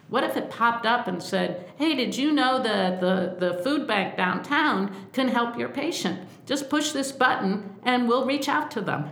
What 0.07 0.23
if 0.23 0.38
it 0.38 0.50
popped 0.50 0.85
up 0.85 1.07
and 1.07 1.21
said, 1.21 1.69
hey, 1.75 1.93
did 1.93 2.15
you 2.15 2.31
know 2.31 2.63
that 2.63 3.01
the, 3.01 3.35
the 3.38 3.61
food 3.63 3.85
bank 3.85 4.15
downtown 4.15 4.95
can 5.11 5.27
help 5.27 5.59
your 5.59 5.67
patient? 5.67 6.21
Just 6.45 6.69
push 6.69 6.91
this 6.91 7.11
button 7.11 7.75
and 7.83 8.07
we'll 8.07 8.25
reach 8.25 8.47
out 8.47 8.71
to 8.71 8.79
them. 8.79 9.09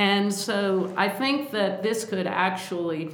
And 0.00 0.32
so 0.32 0.94
I 0.96 1.10
think 1.10 1.50
that 1.50 1.82
this 1.82 2.06
could 2.06 2.26
actually, 2.26 3.10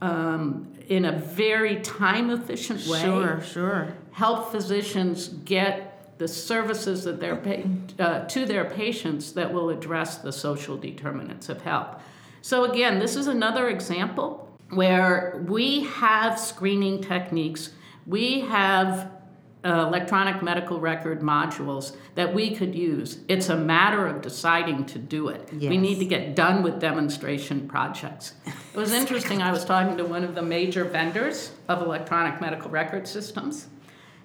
um, 0.00 0.66
in 0.88 1.04
a 1.04 1.12
very 1.12 1.76
time 1.76 2.28
efficient 2.30 2.84
way, 2.88 3.02
Sure, 3.02 3.40
sure. 3.40 3.94
help 4.10 4.50
physicians 4.50 5.28
get 5.28 6.18
the 6.18 6.26
services 6.26 7.04
that 7.04 7.20
they're 7.20 7.36
pay, 7.36 7.64
uh, 8.00 8.24
to 8.26 8.46
their 8.46 8.64
patients 8.64 9.30
that 9.34 9.52
will 9.52 9.70
address 9.70 10.18
the 10.18 10.32
social 10.32 10.76
determinants 10.76 11.48
of 11.48 11.62
health. 11.62 12.02
So 12.42 12.64
again, 12.64 12.98
this 12.98 13.14
is 13.14 13.28
another 13.28 13.68
example 13.68 14.48
where 14.70 15.40
we 15.46 15.84
have 15.84 16.36
screening 16.40 17.00
techniques, 17.00 17.70
we 18.08 18.40
have 18.40 19.08
uh, 19.64 19.86
electronic 19.86 20.42
medical 20.42 20.78
record 20.78 21.20
modules 21.20 21.96
that 22.14 22.34
we 22.34 22.54
could 22.54 22.74
use. 22.74 23.18
It's 23.28 23.48
a 23.48 23.56
matter 23.56 24.06
of 24.06 24.20
deciding 24.20 24.84
to 24.86 24.98
do 24.98 25.28
it. 25.28 25.48
We 25.70 25.78
need 25.78 25.98
to 26.00 26.04
get 26.04 26.36
done 26.36 26.62
with 26.62 26.80
demonstration 26.80 27.66
projects. 27.68 28.34
It 28.46 28.76
was 28.76 28.92
interesting, 29.00 29.42
I 29.42 29.50
was 29.50 29.64
talking 29.64 29.96
to 29.96 30.04
one 30.04 30.22
of 30.24 30.34
the 30.34 30.42
major 30.42 30.84
vendors 30.84 31.52
of 31.68 31.80
electronic 31.82 32.40
medical 32.40 32.70
record 32.70 33.08
systems. 33.08 33.68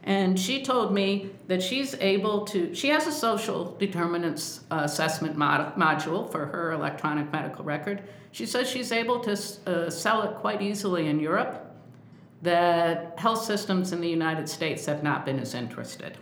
And 0.03 0.39
she 0.39 0.63
told 0.63 0.93
me 0.93 1.29
that 1.47 1.61
she's 1.61 1.93
able 1.95 2.45
to, 2.45 2.73
she 2.73 2.89
has 2.89 3.05
a 3.05 3.11
social 3.11 3.75
determinants 3.77 4.61
uh, 4.71 4.81
assessment 4.83 5.35
mod- 5.37 5.75
module 5.75 6.31
for 6.31 6.45
her 6.47 6.71
electronic 6.71 7.31
medical 7.31 7.65
record. 7.65 8.03
She 8.31 8.45
says 8.45 8.69
she's 8.69 8.91
able 8.91 9.19
to 9.21 9.31
uh, 9.67 9.89
sell 9.89 10.21
it 10.23 10.35
quite 10.35 10.61
easily 10.61 11.07
in 11.07 11.19
Europe, 11.19 11.68
that 12.41 13.13
health 13.17 13.43
systems 13.43 13.91
in 13.91 14.01
the 14.01 14.09
United 14.09 14.47
States 14.47 14.85
have 14.85 15.03
not 15.03 15.25
been 15.25 15.39
as 15.39 15.53
interested. 15.53 16.17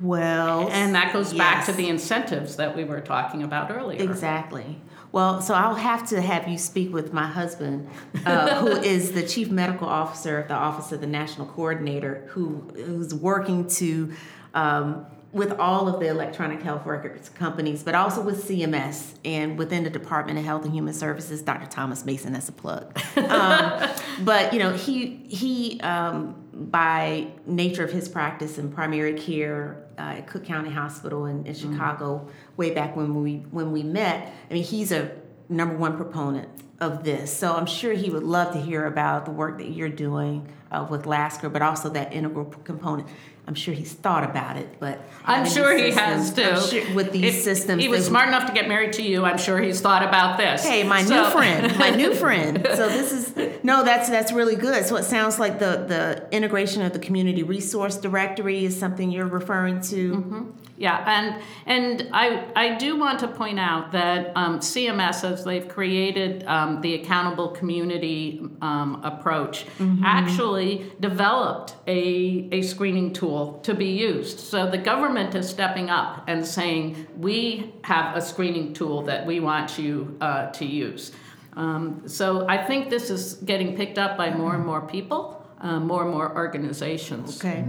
Well, 0.00 0.68
And 0.70 0.94
that 0.94 1.12
goes 1.12 1.34
back 1.34 1.66
to 1.66 1.72
the 1.72 1.88
incentives 1.88 2.56
that 2.56 2.74
we 2.74 2.84
were 2.84 3.00
talking 3.00 3.42
about 3.42 3.70
earlier. 3.70 4.02
Exactly. 4.02 4.80
Well, 5.12 5.42
so 5.42 5.54
I'll 5.54 5.74
have 5.74 6.08
to 6.08 6.20
have 6.20 6.48
you 6.48 6.58
speak 6.58 6.92
with 6.92 7.12
my 7.12 7.26
husband, 7.26 7.88
uh, 8.24 8.54
who 8.60 8.68
is 8.68 9.12
the 9.12 9.26
chief 9.26 9.50
medical 9.50 9.86
officer 9.86 10.40
of 10.40 10.48
the 10.48 10.54
Office 10.54 10.90
of 10.90 11.00
the 11.00 11.06
National 11.06 11.46
Coordinator, 11.46 12.24
who 12.28 12.60
who's 12.74 13.14
working 13.14 13.68
to. 13.68 14.12
Um, 14.54 15.06
with 15.34 15.50
all 15.58 15.88
of 15.88 15.98
the 15.98 16.06
electronic 16.06 16.62
health 16.62 16.86
records 16.86 17.28
companies, 17.28 17.82
but 17.82 17.96
also 17.96 18.22
with 18.22 18.46
CMS 18.48 19.14
and 19.24 19.58
within 19.58 19.82
the 19.82 19.90
Department 19.90 20.38
of 20.38 20.44
Health 20.44 20.64
and 20.64 20.72
Human 20.72 20.94
Services, 20.94 21.42
Dr. 21.42 21.66
Thomas 21.66 22.04
Mason, 22.04 22.32
that's 22.32 22.48
a 22.48 22.52
plug. 22.52 22.96
Um, 23.16 23.90
but 24.20 24.52
you 24.52 24.60
know, 24.60 24.72
he 24.72 25.26
he 25.28 25.80
um, 25.80 26.36
by 26.52 27.26
nature 27.46 27.84
of 27.84 27.90
his 27.90 28.08
practice 28.08 28.58
in 28.58 28.70
primary 28.70 29.14
care 29.14 29.84
uh, 29.98 30.02
at 30.18 30.28
Cook 30.28 30.44
County 30.44 30.70
Hospital 30.70 31.26
in, 31.26 31.44
in 31.46 31.54
Chicago, 31.54 32.28
way 32.56 32.72
back 32.72 32.94
when 32.94 33.20
we 33.22 33.38
when 33.50 33.72
we 33.72 33.82
met. 33.82 34.32
I 34.48 34.54
mean, 34.54 34.62
he's 34.62 34.92
a 34.92 35.10
number 35.48 35.76
one 35.76 35.96
proponent 35.96 36.48
of 36.80 37.04
this. 37.04 37.36
So 37.36 37.52
I'm 37.54 37.66
sure 37.66 37.92
he 37.92 38.10
would 38.10 38.22
love 38.24 38.52
to 38.54 38.60
hear 38.60 38.86
about 38.86 39.24
the 39.24 39.30
work 39.30 39.58
that 39.58 39.70
you're 39.70 39.88
doing 39.88 40.46
uh, 40.70 40.86
with 40.90 41.06
Lasker, 41.06 41.48
but 41.48 41.62
also 41.62 41.88
that 41.90 42.12
integral 42.12 42.46
component. 42.64 43.08
I'm 43.46 43.54
sure 43.54 43.74
he's 43.74 43.92
thought 43.92 44.24
about 44.24 44.56
it, 44.56 44.80
but 44.80 44.98
I'm 45.26 45.46
sure 45.46 45.76
he 45.76 45.90
has 45.90 46.32
too. 46.32 46.58
Sure 46.62 46.94
with 46.94 47.12
these 47.12 47.36
If 47.36 47.42
systems, 47.42 47.82
He 47.82 47.90
was 47.90 48.06
smart 48.06 48.26
enough 48.28 48.46
to 48.46 48.54
get 48.54 48.68
married 48.68 48.94
to 48.94 49.02
you. 49.02 49.24
I'm 49.26 49.36
sure 49.36 49.60
he's 49.60 49.82
thought 49.82 50.02
about 50.02 50.38
this. 50.38 50.64
Hey, 50.64 50.82
my 50.82 51.02
So- 51.04 51.24
new 51.24 51.30
friend, 51.30 51.78
my 51.78 51.90
new 51.90 52.14
friend. 52.14 52.66
So 52.74 52.88
this 52.88 53.12
is 53.12 53.62
no, 53.62 53.84
that's 53.84 54.08
that's 54.08 54.32
really 54.32 54.56
good. 54.56 54.86
So 54.86 54.96
it 54.96 55.04
sounds 55.04 55.38
like 55.38 55.58
the 55.58 55.84
the 55.86 56.26
integration 56.34 56.80
of 56.82 56.94
the 56.94 56.98
community 56.98 57.42
resource 57.42 57.98
directory 57.98 58.64
is 58.64 58.78
something 58.78 59.10
you're 59.10 59.26
referring 59.26 59.80
to. 59.82 60.54
Yeah, 60.76 61.04
and 61.06 61.42
and 61.66 62.08
I 62.12 62.46
I 62.56 62.74
do 62.74 62.98
want 62.98 63.20
to 63.20 63.28
point 63.28 63.60
out 63.60 63.92
that 63.92 64.32
um, 64.34 64.58
CMS, 64.58 65.22
as 65.22 65.44
they've 65.44 65.68
created 65.68 66.44
um, 66.46 66.80
the 66.80 66.94
accountable 66.94 67.48
community 67.48 68.40
um, 68.60 69.00
approach, 69.04 69.66
actually 70.04 70.90
developed 70.98 71.76
a 71.86 72.48
a 72.50 72.62
screening 72.62 73.12
tool 73.12 73.60
to 73.62 73.72
be 73.74 73.86
used. 73.86 74.40
So 74.40 74.68
the 74.68 74.78
government 74.78 75.34
is 75.36 75.48
stepping 75.48 75.90
up 75.90 76.24
and 76.26 76.44
saying 76.44 77.06
we 77.16 77.72
have 77.84 78.16
a 78.16 78.20
screening 78.20 78.74
tool 78.74 79.02
that 79.02 79.26
we 79.26 79.38
want 79.38 79.78
you 79.78 80.16
uh, 80.20 80.50
to 80.52 80.64
use. 80.64 81.12
Um, 81.56 82.02
so 82.06 82.48
I 82.48 82.64
think 82.64 82.90
this 82.90 83.10
is 83.10 83.34
getting 83.34 83.76
picked 83.76 83.98
up 83.98 84.16
by 84.16 84.34
more 84.34 84.54
and 84.54 84.66
more 84.66 84.80
people, 84.80 85.46
uh, 85.60 85.78
more 85.78 86.02
and 86.02 86.10
more 86.10 86.34
organizations. 86.34 87.38
Okay. 87.38 87.64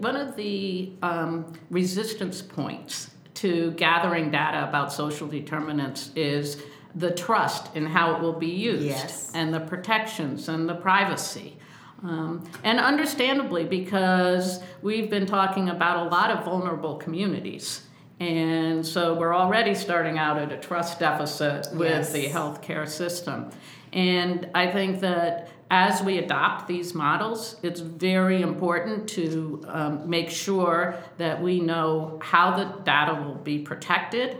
One 0.00 0.16
of 0.16 0.34
the 0.34 0.92
um, 1.02 1.52
resistance 1.68 2.40
points 2.40 3.10
to 3.34 3.72
gathering 3.72 4.30
data 4.30 4.66
about 4.66 4.94
social 4.94 5.28
determinants 5.28 6.10
is 6.16 6.62
the 6.94 7.10
trust 7.10 7.76
in 7.76 7.84
how 7.84 8.14
it 8.16 8.22
will 8.22 8.32
be 8.32 8.46
used 8.48 8.82
Yes. 8.86 9.30
and 9.34 9.52
the 9.52 9.60
protections 9.60 10.48
and 10.48 10.66
the 10.66 10.74
privacy. 10.74 11.58
Um, 12.02 12.44
and 12.64 12.80
understandably, 12.80 13.64
because 13.64 14.60
we've 14.80 15.10
been 15.10 15.26
talking 15.26 15.68
about 15.68 16.06
a 16.06 16.08
lot 16.08 16.30
of 16.30 16.46
vulnerable 16.46 16.96
communities. 16.96 17.82
And 18.20 18.84
so 18.86 19.12
we're 19.14 19.34
already 19.34 19.74
starting 19.74 20.16
out 20.16 20.38
at 20.38 20.50
a 20.50 20.56
trust 20.56 20.98
deficit 20.98 21.68
with 21.74 21.90
Yes. 21.90 22.12
the 22.12 22.28
healthcare 22.28 22.88
system. 22.88 23.50
And 23.92 24.48
I 24.54 24.70
think 24.70 25.00
that 25.00 25.48
as 25.70 26.02
we 26.02 26.18
adopt 26.18 26.66
these 26.66 26.94
models, 26.94 27.56
it's 27.62 27.78
very 27.78 28.42
important 28.42 29.08
to 29.10 29.64
um, 29.68 30.10
make 30.10 30.28
sure 30.28 30.96
that 31.16 31.40
we 31.40 31.60
know 31.60 32.18
how 32.20 32.56
the 32.56 32.64
data 32.82 33.14
will 33.14 33.36
be 33.36 33.60
protected, 33.60 34.36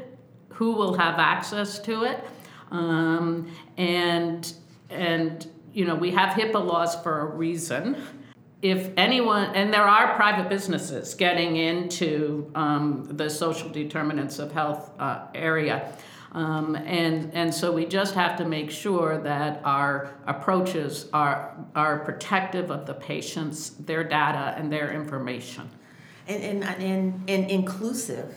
who 0.49 0.73
will 0.73 0.95
have 0.95 1.21
access 1.21 1.79
to 1.79 2.03
it, 2.03 2.25
um, 2.73 3.49
and 3.77 4.53
and 4.91 5.49
you 5.73 5.85
know 5.85 5.95
we 5.95 6.11
have 6.11 6.35
HIPAA 6.35 6.67
laws 6.67 6.97
for 6.97 7.21
a 7.21 7.27
reason. 7.27 7.97
If 8.61 8.91
anyone, 8.97 9.55
and 9.55 9.73
there 9.73 9.85
are 9.85 10.15
private 10.17 10.51
businesses 10.51 11.15
getting 11.15 11.57
into 11.57 12.51
um, 12.55 13.09
the 13.09 13.31
social 13.31 13.71
determinants 13.71 14.39
of 14.39 14.53
health 14.53 14.91
uh, 14.99 15.29
area. 15.35 15.93
Um, 16.33 16.77
and, 16.77 17.33
and 17.35 17.53
so 17.53 17.73
we 17.73 17.87
just 17.87 18.15
have 18.15 18.37
to 18.37 18.45
make 18.45 18.71
sure 18.71 19.19
that 19.19 19.61
our 19.65 20.15
approaches 20.27 21.09
are, 21.13 21.57
are 21.75 21.99
protective 22.01 22.71
of 22.71 22.87
the 22.87 22.95
patients, 22.95 23.71
their 23.71 24.05
data, 24.05 24.55
and 24.57 24.73
their 24.73 24.93
information. 24.93 25.69
And, 26.29 26.63
and, 26.63 26.83
and, 26.83 27.31
and 27.31 27.51
inclusive 27.51 28.37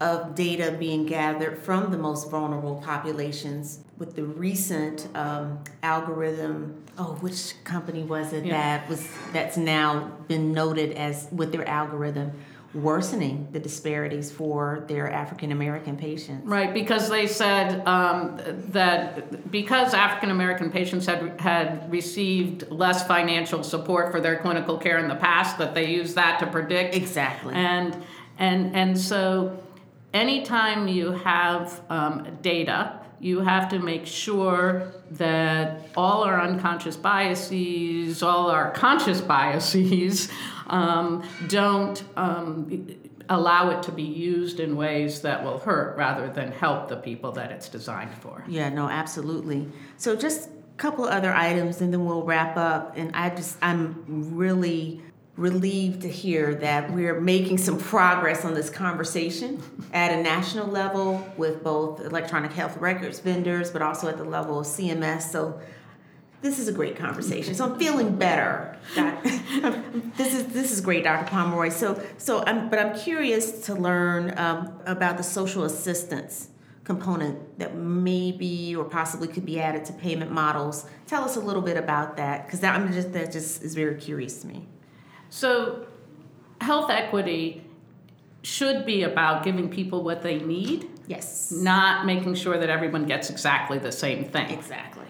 of 0.00 0.34
data 0.34 0.74
being 0.78 1.06
gathered 1.06 1.58
from 1.58 1.92
the 1.92 1.98
most 1.98 2.28
vulnerable 2.28 2.82
populations 2.84 3.78
with 3.98 4.16
the 4.16 4.24
recent 4.24 5.06
um, 5.14 5.62
algorithm. 5.84 6.82
Oh, 6.98 7.16
which 7.20 7.54
company 7.62 8.02
was 8.02 8.32
it 8.32 8.44
Yeah. 8.44 8.78
that 8.78 8.88
was 8.88 9.06
that's 9.32 9.56
now 9.56 10.10
been 10.26 10.52
noted 10.52 10.92
as 10.92 11.28
with 11.30 11.52
their 11.52 11.66
algorithm 11.68 12.32
worsening 12.74 13.48
the 13.52 13.60
disparities 13.60 14.30
for 14.30 14.84
their 14.88 15.10
African 15.10 15.52
American 15.52 15.96
patients? 15.96 16.46
Right, 16.46 16.72
because 16.72 17.10
they 17.10 17.26
said 17.26 17.86
um, 17.86 18.40
that 18.70 19.50
because 19.50 19.94
African 19.94 20.30
American 20.30 20.70
patients 20.70 21.06
had 21.06 21.40
had 21.40 21.90
received 21.90 22.70
less 22.70 23.06
financial 23.06 23.62
support 23.62 24.12
for 24.12 24.20
their 24.20 24.36
clinical 24.36 24.78
care 24.78 24.98
in 24.98 25.08
the 25.08 25.16
past, 25.16 25.58
that 25.58 25.74
they 25.74 25.90
used 25.90 26.14
that 26.14 26.38
to 26.40 26.46
predict 26.46 26.94
Exactly. 26.94 27.54
And 27.54 27.96
And, 28.38 28.74
and 28.74 28.98
so 28.98 29.62
anytime 30.12 30.88
you 30.88 31.12
have 31.12 31.80
um, 31.88 32.38
data, 32.42 32.98
you 33.22 33.40
have 33.40 33.68
to 33.68 33.78
make 33.78 34.04
sure 34.04 34.92
that 35.12 35.86
all 35.96 36.24
our 36.24 36.40
unconscious 36.40 36.96
biases, 36.96 38.20
all 38.20 38.50
our 38.50 38.72
conscious 38.72 39.20
biases, 39.34 40.28
um, 40.66 41.22
don't 41.46 42.02
um, 42.16 42.96
allow 43.28 43.70
it 43.70 43.82
to 43.84 43.92
be 43.92 44.02
used 44.02 44.58
in 44.58 44.76
ways 44.76 45.22
that 45.22 45.44
will 45.44 45.60
hurt 45.60 45.96
rather 45.96 46.28
than 46.28 46.50
help 46.50 46.88
the 46.88 46.96
people 46.96 47.30
that 47.32 47.52
it's 47.52 47.68
designed 47.68 48.12
for. 48.14 48.44
Yeah, 48.48 48.70
no, 48.70 48.88
absolutely. 48.88 49.68
So 49.98 50.16
just 50.16 50.48
a 50.48 50.76
couple 50.76 51.04
other 51.04 51.32
items 51.32 51.80
and 51.80 51.92
then 51.92 52.04
we'll 52.04 52.24
wrap 52.24 52.56
up. 52.56 52.94
And 52.96 53.14
I 53.14 53.30
just, 53.30 53.56
I'm 53.62 54.34
really 54.34 55.00
relieved 55.36 56.02
to 56.02 56.08
hear 56.08 56.54
that 56.56 56.92
we're 56.92 57.18
making 57.18 57.56
some 57.56 57.78
progress 57.78 58.44
on 58.44 58.52
this 58.54 58.68
conversation 58.68 59.62
at 59.92 60.12
a 60.12 60.22
national 60.22 60.66
level 60.66 61.26
with 61.36 61.62
both 61.64 62.00
electronic 62.00 62.52
health 62.52 62.76
records 62.76 63.20
vendors, 63.20 63.70
but 63.70 63.80
also 63.80 64.08
at 64.08 64.18
the 64.18 64.24
level 64.24 64.60
of 64.60 64.66
CMS. 64.66 65.22
So 65.22 65.58
this 66.42 66.58
is 66.58 66.68
a 66.68 66.72
great 66.72 66.96
conversation. 66.96 67.54
So 67.54 67.64
I'm 67.64 67.78
feeling 67.78 68.16
better. 68.16 68.76
this 70.16 70.34
is 70.34 70.48
this 70.48 70.72
is 70.72 70.80
great, 70.80 71.04
Dr. 71.04 71.30
Pomeroy. 71.30 71.70
So 71.70 72.02
so 72.18 72.44
I'm 72.44 72.68
but 72.68 72.78
I'm 72.78 72.98
curious 72.98 73.64
to 73.66 73.74
learn 73.74 74.36
um, 74.36 74.72
about 74.84 75.16
the 75.16 75.22
social 75.22 75.64
assistance 75.64 76.48
component 76.84 77.58
that 77.60 77.76
maybe 77.76 78.74
or 78.74 78.84
possibly 78.84 79.28
could 79.28 79.46
be 79.46 79.60
added 79.60 79.84
to 79.84 79.92
payment 79.92 80.32
models. 80.32 80.84
Tell 81.06 81.24
us 81.24 81.36
a 81.36 81.40
little 81.40 81.62
bit 81.62 81.76
about 81.76 82.16
that 82.16 82.44
because 82.44 82.60
that 82.60 82.74
I'm 82.74 82.92
just 82.92 83.12
that 83.12 83.30
just 83.32 83.62
is 83.62 83.74
very 83.74 83.94
curious 83.94 84.40
to 84.42 84.48
me. 84.48 84.66
So, 85.32 85.86
health 86.60 86.90
equity 86.90 87.64
should 88.42 88.84
be 88.84 89.04
about 89.04 89.44
giving 89.44 89.70
people 89.70 90.04
what 90.04 90.20
they 90.20 90.38
need. 90.38 90.90
Yes. 91.06 91.50
Not 91.50 92.04
making 92.04 92.34
sure 92.34 92.58
that 92.58 92.68
everyone 92.68 93.06
gets 93.06 93.30
exactly 93.30 93.78
the 93.78 93.92
same 93.92 94.26
thing. 94.26 94.50
Exactly. 94.50 95.06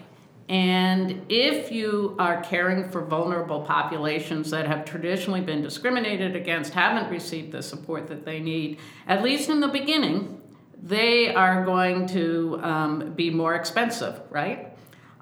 And 0.47 1.25
if 1.27 1.73
you 1.73 2.15
are 2.19 2.41
caring 2.41 2.89
for 2.89 3.01
vulnerable 3.01 3.63
populations 3.63 4.49
that 4.51 4.65
have 4.65 4.85
traditionally 4.85 5.41
been 5.41 5.61
discriminated 5.61 6.37
against, 6.37 6.73
haven't 6.73 7.11
received 7.11 7.51
the 7.51 7.61
support 7.61 8.07
that 8.07 8.23
they 8.23 8.39
need, 8.39 8.79
at 9.07 9.23
least 9.23 9.49
in 9.49 9.59
the 9.59 9.67
beginning, 9.67 10.41
they 10.81 11.35
are 11.35 11.65
going 11.65 12.07
to 12.07 12.61
um, 12.63 13.13
be 13.13 13.29
more 13.29 13.55
expensive, 13.55 14.21
right? 14.29 14.72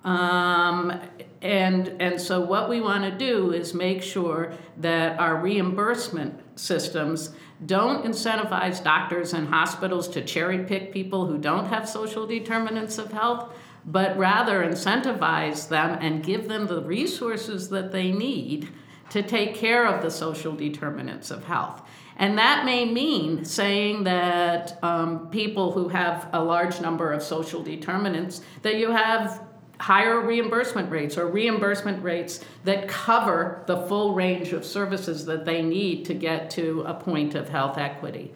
Um, 0.03 0.99
and, 1.41 1.95
and 1.99 2.19
so, 2.19 2.41
what 2.41 2.69
we 2.69 2.81
want 2.81 3.03
to 3.03 3.11
do 3.11 3.51
is 3.51 3.73
make 3.73 4.01
sure 4.01 4.53
that 4.77 5.19
our 5.19 5.37
reimbursement 5.37 6.59
systems 6.59 7.31
don't 7.65 8.03
incentivize 8.05 8.83
doctors 8.83 9.33
and 9.33 9.47
hospitals 9.47 10.07
to 10.09 10.23
cherry 10.23 10.63
pick 10.63 10.91
people 10.91 11.27
who 11.27 11.37
don't 11.37 11.67
have 11.67 11.87
social 11.87 12.25
determinants 12.25 12.97
of 12.97 13.11
health, 13.11 13.53
but 13.85 14.17
rather 14.17 14.63
incentivize 14.63 15.69
them 15.69 15.97
and 16.01 16.23
give 16.23 16.47
them 16.47 16.67
the 16.67 16.81
resources 16.81 17.69
that 17.69 17.91
they 17.91 18.11
need 18.11 18.69
to 19.11 19.21
take 19.21 19.53
care 19.53 19.85
of 19.85 20.01
the 20.01 20.09
social 20.09 20.55
determinants 20.55 21.29
of 21.29 21.43
health. 21.43 21.81
And 22.17 22.37
that 22.37 22.65
may 22.65 22.85
mean 22.85 23.45
saying 23.45 24.03
that 24.05 24.77
um, 24.83 25.29
people 25.29 25.71
who 25.71 25.89
have 25.89 26.29
a 26.33 26.43
large 26.43 26.79
number 26.81 27.11
of 27.11 27.21
social 27.21 27.61
determinants, 27.61 28.41
that 28.61 28.77
you 28.77 28.91
have 28.91 29.41
higher 29.81 30.21
reimbursement 30.21 30.91
rates 30.91 31.17
or 31.17 31.25
reimbursement 31.25 32.03
rates 32.03 32.39
that 32.65 32.87
cover 32.87 33.63
the 33.65 33.77
full 33.87 34.13
range 34.13 34.53
of 34.53 34.63
services 34.63 35.25
that 35.25 35.43
they 35.43 35.63
need 35.63 36.05
to 36.05 36.13
get 36.13 36.51
to 36.51 36.81
a 36.81 36.93
point 36.93 37.33
of 37.33 37.49
health 37.49 37.79
equity. 37.79 38.31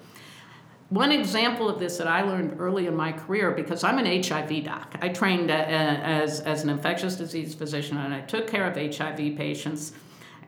One 0.89 1.11
example 1.11 1.69
of 1.69 1.79
this 1.79 1.97
that 1.97 2.07
I 2.07 2.23
learned 2.23 2.59
early 2.59 2.87
in 2.87 2.95
my 2.95 3.11
career, 3.11 3.51
because 3.51 3.83
I'm 3.83 3.99
an 3.99 4.23
HIV 4.23 4.63
doc, 4.63 4.95
I 5.01 5.09
trained 5.09 5.51
as, 5.51 6.39
as 6.41 6.63
an 6.63 6.69
infectious 6.69 7.15
disease 7.15 7.53
physician 7.53 7.97
and 7.97 8.13
I 8.13 8.21
took 8.21 8.47
care 8.47 8.65
of 8.65 8.75
HIV 8.75 9.37
patients. 9.37 9.93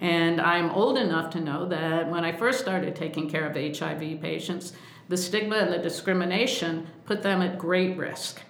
And 0.02 0.41
I'm 0.41 0.72
old 0.72 0.98
enough 0.98 1.32
to 1.32 1.39
know 1.39 1.67
that 1.67 2.10
when 2.10 2.26
I 2.26 2.32
first 2.32 2.60
started 2.60 2.95
taking 2.95 3.30
care 3.30 3.48
of 3.48 3.56
HIV 3.56 4.19
patients, 4.22 4.74
the 5.10 5.17
stigma 5.17 5.58
and 5.58 5.74
the 5.74 5.78
discrimination 5.78 6.88
put 7.06 7.22
them 7.22 7.41
at 7.41 7.60
great 7.60 7.98
risk. 7.98 8.41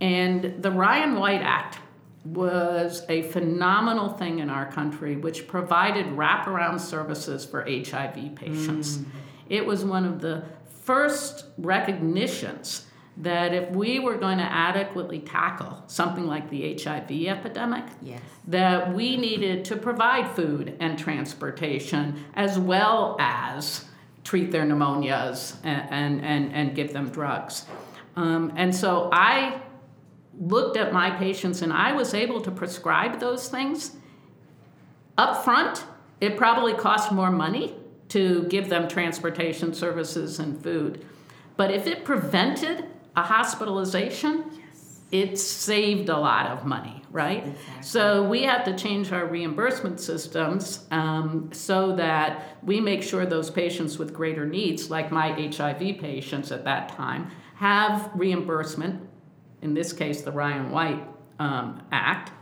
And 0.00 0.62
the 0.62 0.70
Ryan 0.70 1.16
White 1.16 1.42
Act 1.42 1.78
was 2.24 3.04
a 3.08 3.22
phenomenal 3.22 4.08
thing 4.08 4.40
in 4.40 4.50
our 4.50 4.70
country, 4.70 5.16
which 5.16 5.46
provided 5.46 6.06
wraparound 6.06 6.80
services 6.80 7.44
for 7.44 7.62
HIV 7.62 8.34
patients. 8.34 8.98
Mm. 8.98 9.04
It 9.48 9.66
was 9.66 9.84
one 9.84 10.04
of 10.04 10.20
the 10.20 10.44
first 10.84 11.46
recognitions 11.58 12.86
that 13.16 13.52
if 13.52 13.70
we 13.70 13.98
were 13.98 14.16
going 14.16 14.38
to 14.38 14.44
adequately 14.44 15.20
tackle 15.20 15.82
something 15.86 16.26
like 16.26 16.48
the 16.48 16.74
HIV 16.74 17.10
epidemic, 17.10 17.84
yes. 18.00 18.20
that 18.46 18.94
we 18.94 19.16
needed 19.16 19.64
to 19.66 19.76
provide 19.76 20.30
food 20.34 20.76
and 20.80 20.98
transportation 20.98 22.24
as 22.34 22.58
well 22.58 23.16
as 23.18 23.84
treat 24.24 24.50
their 24.50 24.64
pneumonias 24.64 25.56
and, 25.64 25.90
and, 25.90 26.24
and, 26.24 26.54
and 26.54 26.74
give 26.74 26.92
them 26.92 27.10
drugs. 27.10 27.66
Um, 28.16 28.52
and 28.56 28.74
so 28.74 29.10
I 29.12 29.60
looked 30.40 30.76
at 30.76 30.92
my 30.92 31.10
patients 31.10 31.60
and 31.60 31.72
I 31.72 31.92
was 31.92 32.14
able 32.14 32.40
to 32.40 32.50
prescribe 32.50 33.20
those 33.20 33.48
things, 33.48 33.92
up 35.18 35.44
front, 35.44 35.84
it 36.20 36.36
probably 36.36 36.72
cost 36.72 37.12
more 37.12 37.30
money 37.30 37.74
to 38.08 38.44
give 38.44 38.68
them 38.68 38.88
transportation 38.88 39.74
services 39.74 40.38
and 40.38 40.60
food. 40.62 41.04
But 41.56 41.70
if 41.70 41.86
it 41.86 42.04
prevented 42.04 42.86
a 43.14 43.22
hospitalization, 43.22 44.44
yes. 44.52 45.00
it 45.12 45.38
saved 45.38 46.08
a 46.08 46.16
lot 46.16 46.46
of 46.46 46.64
money, 46.64 47.02
right? 47.10 47.46
Exactly. 47.46 47.82
So 47.82 48.26
we 48.26 48.42
have 48.44 48.64
to 48.64 48.76
change 48.76 49.12
our 49.12 49.26
reimbursement 49.26 50.00
systems 50.00 50.86
um, 50.90 51.50
so 51.52 51.94
that 51.96 52.56
we 52.62 52.80
make 52.80 53.02
sure 53.02 53.26
those 53.26 53.50
patients 53.50 53.98
with 53.98 54.14
greater 54.14 54.46
needs, 54.46 54.90
like 54.90 55.12
my 55.12 55.32
HIV 55.32 55.98
patients 55.98 56.50
at 56.50 56.64
that 56.64 56.88
time, 56.88 57.30
have 57.56 58.10
reimbursement 58.14 59.09
in 59.62 59.74
this 59.74 59.92
case, 59.92 60.22
the 60.22 60.32
Ryan 60.32 60.70
White 60.70 61.02
um, 61.38 61.82
Act, 61.92 62.32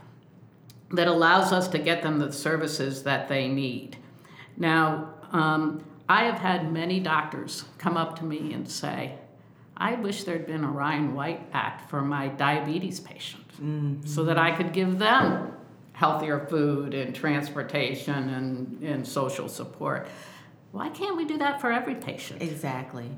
that 0.91 1.07
allows 1.07 1.51
us 1.51 1.67
to 1.69 1.79
get 1.79 2.01
them 2.01 2.19
the 2.19 2.31
services 2.31 3.03
that 3.03 3.27
they 3.27 3.47
need. 3.47 3.97
Now, 4.57 5.13
um, 5.31 5.83
I 6.07 6.23
have 6.23 6.39
had 6.39 6.71
many 6.71 6.99
doctors 6.99 7.65
come 7.77 7.95
up 7.95 8.17
to 8.19 8.25
me 8.25 8.53
and 8.53 8.69
say, 8.69 9.13
I 9.77 9.95
wish 9.95 10.23
there'd 10.23 10.47
been 10.47 10.63
a 10.63 10.71
Ryan 10.71 11.13
White 11.13 11.41
Act 11.53 11.89
for 11.89 12.01
my 12.01 12.27
diabetes 12.27 12.99
patients 12.99 13.55
mm-hmm. 13.55 14.05
so 14.05 14.23
that 14.25 14.37
I 14.37 14.51
could 14.51 14.73
give 14.73 14.99
them 14.99 15.53
healthier 15.93 16.47
food 16.49 16.93
and 16.93 17.13
transportation 17.13 18.29
and, 18.29 18.83
and 18.83 19.07
social 19.07 19.47
support. 19.47 20.07
Why 20.71 20.89
can't 20.89 21.15
we 21.15 21.25
do 21.25 21.37
that 21.37 21.61
for 21.61 21.71
every 21.71 21.95
patient? 21.95 22.41
Exactly. 22.41 23.09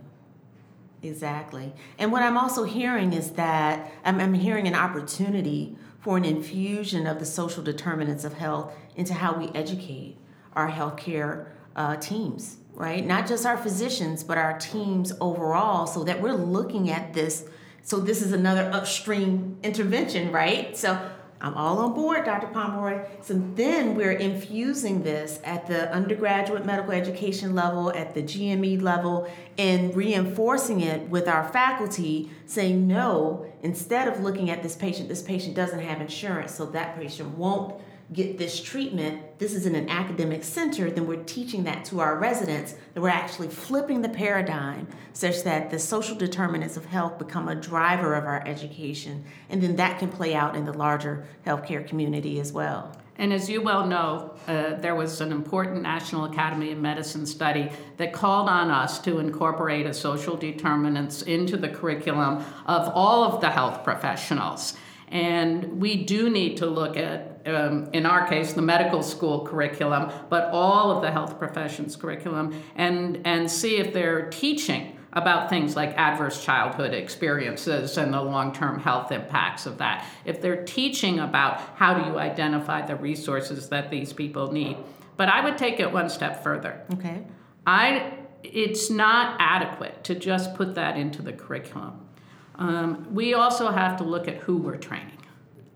Exactly. 1.03 1.73
And 1.97 2.11
what 2.11 2.21
I'm 2.21 2.37
also 2.37 2.63
hearing 2.63 3.13
is 3.13 3.31
that 3.31 3.91
I'm, 4.05 4.19
I'm, 4.19 4.35
hearing 4.35 4.67
an 4.67 4.75
opportunity 4.75 5.75
for 5.99 6.15
an 6.15 6.25
infusion 6.25 7.07
of 7.07 7.17
the 7.17 7.25
social 7.25 7.63
determinants 7.63 8.23
of 8.23 8.33
health 8.33 8.73
into 8.95 9.13
how 9.15 9.35
we 9.35 9.49
educate 9.55 10.17
our 10.53 10.69
healthcare 10.69 11.47
uh, 11.75 11.95
teams, 11.95 12.57
right? 12.73 13.05
Not 13.05 13.27
just 13.27 13.45
our 13.45 13.57
physicians, 13.57 14.23
but 14.23 14.37
our 14.37 14.59
teams 14.59 15.11
overall, 15.19 15.87
so 15.87 16.03
that 16.03 16.21
we're 16.21 16.33
looking 16.33 16.91
at 16.91 17.13
this. 17.13 17.45
So, 17.83 17.99
this 17.99 18.21
is 18.21 18.31
another 18.31 18.69
upstream 18.71 19.57
intervention, 19.63 20.31
right? 20.31 20.77
So, 20.77 21.09
I'm 21.41 21.55
all 21.55 21.79
on 21.79 21.93
board, 21.93 22.23
Dr. 22.23 22.47
Pomeroy. 22.47 23.03
So 23.21 23.33
then 23.55 23.95
we're 23.95 24.11
infusing 24.11 25.01
this 25.01 25.39
at 25.43 25.65
the 25.65 25.91
undergraduate 25.91 26.65
medical 26.65 26.91
education 26.91 27.55
level, 27.55 27.91
at 27.91 28.13
the 28.13 28.21
GME 28.21 28.81
level, 28.81 29.27
and 29.57 29.95
reinforcing 29.95 30.81
it 30.81 31.09
with 31.09 31.27
our 31.27 31.47
faculty 31.49 32.29
saying, 32.45 32.87
no, 32.87 33.45
instead 33.63 34.07
of 34.07 34.19
looking 34.19 34.51
at 34.51 34.61
this 34.61 34.75
patient, 34.75 35.09
this 35.09 35.23
patient 35.23 35.55
doesn't 35.55 35.79
have 35.79 35.99
insurance, 35.99 36.53
so 36.53 36.65
that 36.67 36.95
patient 36.95 37.37
won't 37.37 37.81
get 38.13 38.37
this 38.37 38.61
treatment, 38.61 39.39
this 39.39 39.53
is 39.53 39.65
in 39.65 39.73
an 39.73 39.89
academic 39.89 40.43
center, 40.43 40.91
then 40.91 41.07
we're 41.07 41.23
teaching 41.23 41.63
that 41.63 41.85
to 41.85 42.01
our 42.01 42.17
residents, 42.17 42.75
that 42.93 43.01
we're 43.01 43.07
actually 43.07 43.47
flipping 43.47 44.01
the 44.01 44.09
paradigm 44.09 44.87
such 45.13 45.43
that 45.43 45.71
the 45.71 45.79
social 45.79 46.15
determinants 46.15 46.75
of 46.75 46.85
health 46.85 47.17
become 47.17 47.47
a 47.47 47.55
driver 47.55 48.15
of 48.15 48.25
our 48.25 48.45
education. 48.45 49.23
And 49.49 49.63
then 49.63 49.77
that 49.77 49.99
can 49.99 50.09
play 50.09 50.35
out 50.35 50.57
in 50.57 50.65
the 50.65 50.73
larger 50.73 51.25
healthcare 51.45 51.87
community 51.87 52.39
as 52.41 52.51
well. 52.51 52.91
And 53.17 53.31
as 53.31 53.49
you 53.49 53.61
well 53.61 53.85
know, 53.85 54.33
uh, 54.47 54.75
there 54.75 54.95
was 54.95 55.21
an 55.21 55.31
important 55.31 55.81
National 55.81 56.25
Academy 56.25 56.71
of 56.71 56.79
Medicine 56.79 57.25
study 57.25 57.69
that 57.97 58.13
called 58.13 58.49
on 58.49 58.71
us 58.71 58.99
to 59.01 59.19
incorporate 59.19 59.85
a 59.85 59.93
social 59.93 60.35
determinants 60.35 61.21
into 61.21 61.55
the 61.55 61.69
curriculum 61.69 62.43
of 62.65 62.89
all 62.89 63.23
of 63.23 63.39
the 63.39 63.49
health 63.49 63.83
professionals. 63.83 64.75
And 65.07 65.79
we 65.79 66.03
do 66.03 66.29
need 66.29 66.57
to 66.57 66.65
look 66.65 66.97
at 66.97 67.30
um, 67.45 67.89
in 67.93 68.05
our 68.05 68.27
case, 68.27 68.53
the 68.53 68.61
medical 68.61 69.03
school 69.03 69.45
curriculum, 69.45 70.11
but 70.29 70.49
all 70.51 70.91
of 70.91 71.01
the 71.01 71.11
health 71.11 71.37
professions 71.39 71.95
curriculum, 71.95 72.61
and, 72.75 73.21
and 73.25 73.49
see 73.49 73.77
if 73.77 73.93
they're 73.93 74.29
teaching 74.29 74.97
about 75.13 75.49
things 75.49 75.75
like 75.75 75.97
adverse 75.97 76.43
childhood 76.43 76.93
experiences 76.93 77.97
and 77.97 78.13
the 78.13 78.21
long 78.21 78.53
term 78.53 78.79
health 78.79 79.11
impacts 79.11 79.65
of 79.65 79.77
that. 79.77 80.05
If 80.25 80.41
they're 80.41 80.63
teaching 80.63 81.19
about 81.19 81.59
how 81.75 81.93
do 81.93 82.09
you 82.09 82.17
identify 82.17 82.85
the 82.85 82.95
resources 82.95 83.69
that 83.69 83.89
these 83.89 84.13
people 84.13 84.51
need. 84.51 84.77
But 85.17 85.29
I 85.29 85.43
would 85.43 85.57
take 85.57 85.79
it 85.79 85.91
one 85.91 86.09
step 86.09 86.43
further. 86.43 86.81
Okay. 86.93 87.23
I, 87.67 88.13
it's 88.43 88.89
not 88.89 89.35
adequate 89.39 90.03
to 90.05 90.15
just 90.15 90.55
put 90.55 90.75
that 90.75 90.97
into 90.97 91.21
the 91.21 91.33
curriculum. 91.33 92.07
Um, 92.55 93.13
we 93.13 93.33
also 93.33 93.69
have 93.71 93.97
to 93.97 94.03
look 94.03 94.27
at 94.27 94.37
who 94.37 94.57
we're 94.57 94.77
training. 94.77 95.17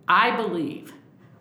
I 0.08 0.36
believe 0.36 0.94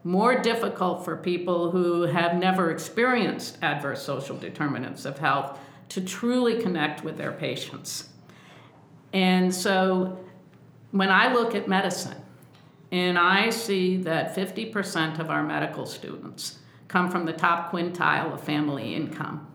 more 0.05 0.41
difficult 0.41 1.05
for 1.05 1.17
people 1.17 1.71
who 1.71 2.03
have 2.03 2.37
never 2.37 2.71
experienced 2.71 3.57
adverse 3.63 4.03
social 4.03 4.37
determinants 4.37 5.07
of 5.07 5.19
health 5.19 5.59
to 5.89 6.01
truly 6.01 6.61
connect 6.61 7.03
with 7.03 7.17
their 7.17 7.33
patients. 7.33 8.11
And 9.15 9.55
so 9.55 10.19
when 10.91 11.11
I 11.11 11.33
look 11.33 11.55
at 11.55 11.69
medicine 11.69 12.21
and 12.93 13.19
I 13.19 13.49
see 13.51 13.97
that 13.99 14.37
50% 14.37 15.19
of 15.19 15.31
our 15.31 15.43
medical 15.43 15.87
students 15.87 16.59
come 16.87 17.11
from 17.11 17.25
the 17.25 17.33
top 17.33 17.73
quintile 17.73 18.33
of 18.35 18.43
family 18.43 18.95
income, 18.95 19.49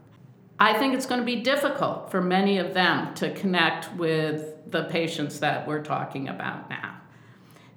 I 0.60 0.78
think 0.78 0.94
it's 0.94 1.06
going 1.06 1.22
to 1.22 1.26
be 1.26 1.38
difficult 1.38 2.10
for 2.12 2.22
many 2.22 2.58
of 2.58 2.74
them 2.74 3.14
to 3.16 3.34
connect 3.34 3.96
with 3.96 4.72
the 4.72 4.86
patients 4.86 5.40
that 5.40 5.68
we're 5.68 5.84
talking 5.84 6.28
about 6.28 6.70
now. 6.70 6.99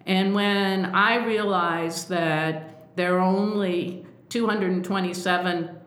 And 0.07 0.35
when 0.35 0.87
I 0.87 1.25
realized 1.25 2.09
that 2.09 2.97
there 2.97 3.17
are 3.17 3.21
only 3.21 4.05
227 4.29 5.79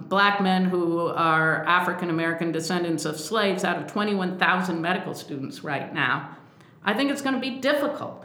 black 0.00 0.40
men 0.40 0.66
who 0.66 1.06
are 1.08 1.64
African 1.64 2.10
American 2.10 2.52
descendants 2.52 3.04
of 3.04 3.18
slaves 3.18 3.64
out 3.64 3.78
of 3.78 3.86
21,000 3.86 4.80
medical 4.80 5.14
students 5.14 5.64
right 5.64 5.92
now, 5.94 6.36
I 6.84 6.94
think 6.94 7.10
it's 7.10 7.22
going 7.22 7.34
to 7.34 7.40
be 7.40 7.58
difficult 7.60 8.24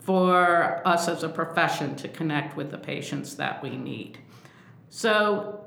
for 0.00 0.86
us 0.86 1.08
as 1.08 1.22
a 1.22 1.28
profession 1.28 1.96
to 1.96 2.08
connect 2.08 2.56
with 2.56 2.70
the 2.70 2.78
patients 2.78 3.36
that 3.36 3.62
we 3.62 3.70
need. 3.70 4.18
So 4.90 5.64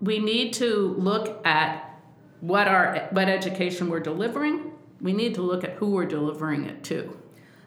we 0.00 0.18
need 0.18 0.52
to 0.54 0.94
look 0.98 1.44
at 1.46 2.00
what 2.40 2.68
our 2.68 3.08
what 3.10 3.28
education 3.28 3.88
we're 3.88 4.00
delivering. 4.00 4.72
We 5.00 5.12
need 5.12 5.34
to 5.34 5.42
look 5.42 5.64
at 5.64 5.72
who 5.72 5.90
we're 5.90 6.06
delivering 6.06 6.64
it 6.64 6.82
to. 6.84 7.18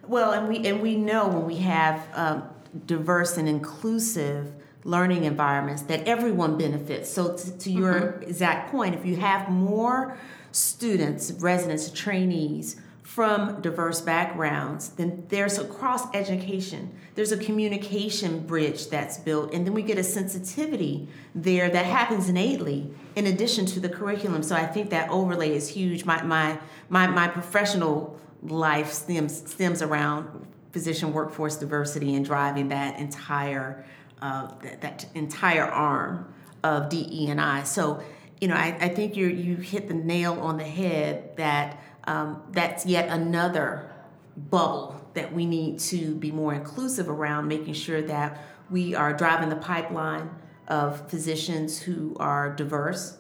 Well, 0.08 0.32
and 0.32 0.48
we 0.48 0.66
and 0.66 0.82
we 0.82 0.96
know 0.96 1.28
when 1.28 1.46
we 1.46 1.58
have 1.58 2.08
um, 2.14 2.44
diverse 2.86 3.38
and 3.38 3.48
inclusive 3.48 4.54
learning 4.84 5.26
environments 5.26 5.82
that 5.84 6.08
everyone 6.08 6.58
benefits. 6.58 7.10
So, 7.10 7.36
to, 7.36 7.58
to 7.58 7.72
your 7.72 7.94
mm-hmm. 7.94 8.24
exact 8.24 8.72
point, 8.72 8.96
if 8.96 9.06
you 9.06 9.18
have 9.18 9.50
more 9.50 10.18
students, 10.52 11.32
residents, 11.34 11.92
trainees 11.92 12.80
from 13.04 13.62
diverse 13.62 14.00
backgrounds, 14.00 14.90
then 14.90 15.26
there's 15.30 15.58
a 15.58 15.66
cross 15.66 16.04
education, 16.14 16.94
there's 17.16 17.32
a 17.32 17.38
communication 17.38 18.46
bridge 18.46 18.90
that's 18.90 19.18
built, 19.18 19.54
and 19.54 19.66
then 19.66 19.74
we 19.74 19.82
get 19.82 19.98
a 19.98 20.04
sensitivity 20.04 21.10
there 21.36 21.70
that 21.70 21.86
happens 21.86 22.30
innately 22.30 22.90
in 23.16 23.28
addition 23.28 23.66
to 23.66 23.80
the 23.82 23.90
curriculum. 23.90 24.42
So, 24.42 24.56
I 24.56 24.66
think 24.66 24.90
that 24.92 25.10
overlay 25.10 25.54
is 25.54 25.68
huge. 25.68 26.06
My, 26.06 26.24
my, 26.24 26.60
my, 26.90 27.08
my 27.08 27.28
professional 27.28 28.18
life 28.44 28.92
stems, 28.92 29.50
stems 29.50 29.82
around 29.82 30.48
physician 30.72 31.14
workforce 31.14 31.56
diversity 31.56 32.16
and 32.16 32.26
driving 32.26 32.70
that 32.70 33.00
entire 33.00 33.86
uh, 34.22 34.50
that, 34.64 34.82
that, 34.82 35.06
entire 35.14 35.66
arm 35.66 36.34
of 36.64 36.90
DE&I. 36.90 37.64
So, 37.64 38.02
you 38.42 38.48
know, 38.48 38.56
I, 38.56 38.76
I 38.82 38.90
think 38.90 39.16
you 39.16 39.28
you 39.28 39.58
hit 39.58 39.88
the 39.88 39.94
nail 39.94 40.34
on 40.40 40.58
the 40.58 40.64
head 40.64 41.38
that 41.38 41.80
um, 42.06 42.42
that's 42.52 42.86
yet 42.86 43.10
another 43.10 43.92
bubble 44.36 45.00
that 45.14 45.34
we 45.34 45.46
need 45.46 45.80
to 45.80 46.16
be 46.16 46.32
more 46.32 46.54
inclusive 46.54 47.10
around, 47.10 47.48
making 47.48 47.74
sure 47.74 48.02
that 48.04 48.42
we 48.70 48.96
are 48.96 49.14
driving 49.14 49.50
the 49.50 49.56
pipeline 49.56 50.30
of 50.68 51.10
physicians 51.10 51.80
who 51.82 52.16
are 52.20 52.54
diverse, 52.56 53.18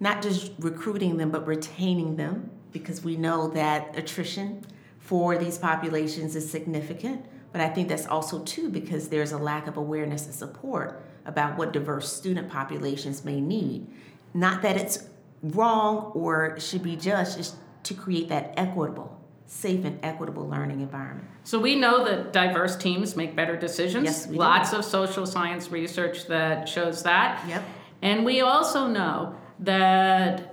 not 0.00 0.22
just 0.22 0.52
recruiting 0.58 1.16
them, 1.16 1.30
but 1.30 1.46
retaining 1.46 2.16
them, 2.16 2.50
because 2.72 3.04
we 3.04 3.16
know 3.16 3.48
that 3.48 3.96
attrition 3.96 4.64
for 4.98 5.36
these 5.36 5.58
populations 5.58 6.36
is 6.36 6.50
significant. 6.50 7.24
But 7.52 7.60
I 7.60 7.68
think 7.68 7.88
that's 7.88 8.06
also 8.06 8.42
too 8.44 8.70
because 8.70 9.08
there's 9.08 9.32
a 9.32 9.38
lack 9.38 9.66
of 9.66 9.76
awareness 9.76 10.24
and 10.24 10.34
support 10.34 11.02
about 11.26 11.58
what 11.58 11.72
diverse 11.72 12.10
student 12.12 12.48
populations 12.48 13.24
may 13.24 13.40
need. 13.40 13.86
Not 14.32 14.62
that 14.62 14.76
it's 14.76 15.06
wrong 15.42 16.12
or 16.14 16.58
should 16.58 16.82
be 16.82 16.96
judged, 16.96 17.38
it's 17.38 17.54
to 17.82 17.94
create 17.94 18.28
that 18.28 18.54
equitable, 18.56 19.20
safe 19.46 19.84
and 19.84 19.98
equitable 20.02 20.48
learning 20.48 20.80
environment. 20.80 21.26
So 21.44 21.58
we 21.58 21.74
know 21.74 22.04
that 22.04 22.32
diverse 22.32 22.76
teams 22.76 23.16
make 23.16 23.36
better 23.36 23.56
decisions. 23.56 24.04
Yes, 24.04 24.26
we 24.26 24.36
Lots 24.36 24.70
do. 24.70 24.78
of 24.78 24.84
social 24.84 25.26
science 25.26 25.70
research 25.70 26.26
that 26.28 26.68
shows 26.68 27.02
that. 27.02 27.46
Yep. 27.48 27.64
And 28.00 28.24
we 28.24 28.40
also 28.40 28.86
know 28.86 29.36
that 29.60 30.51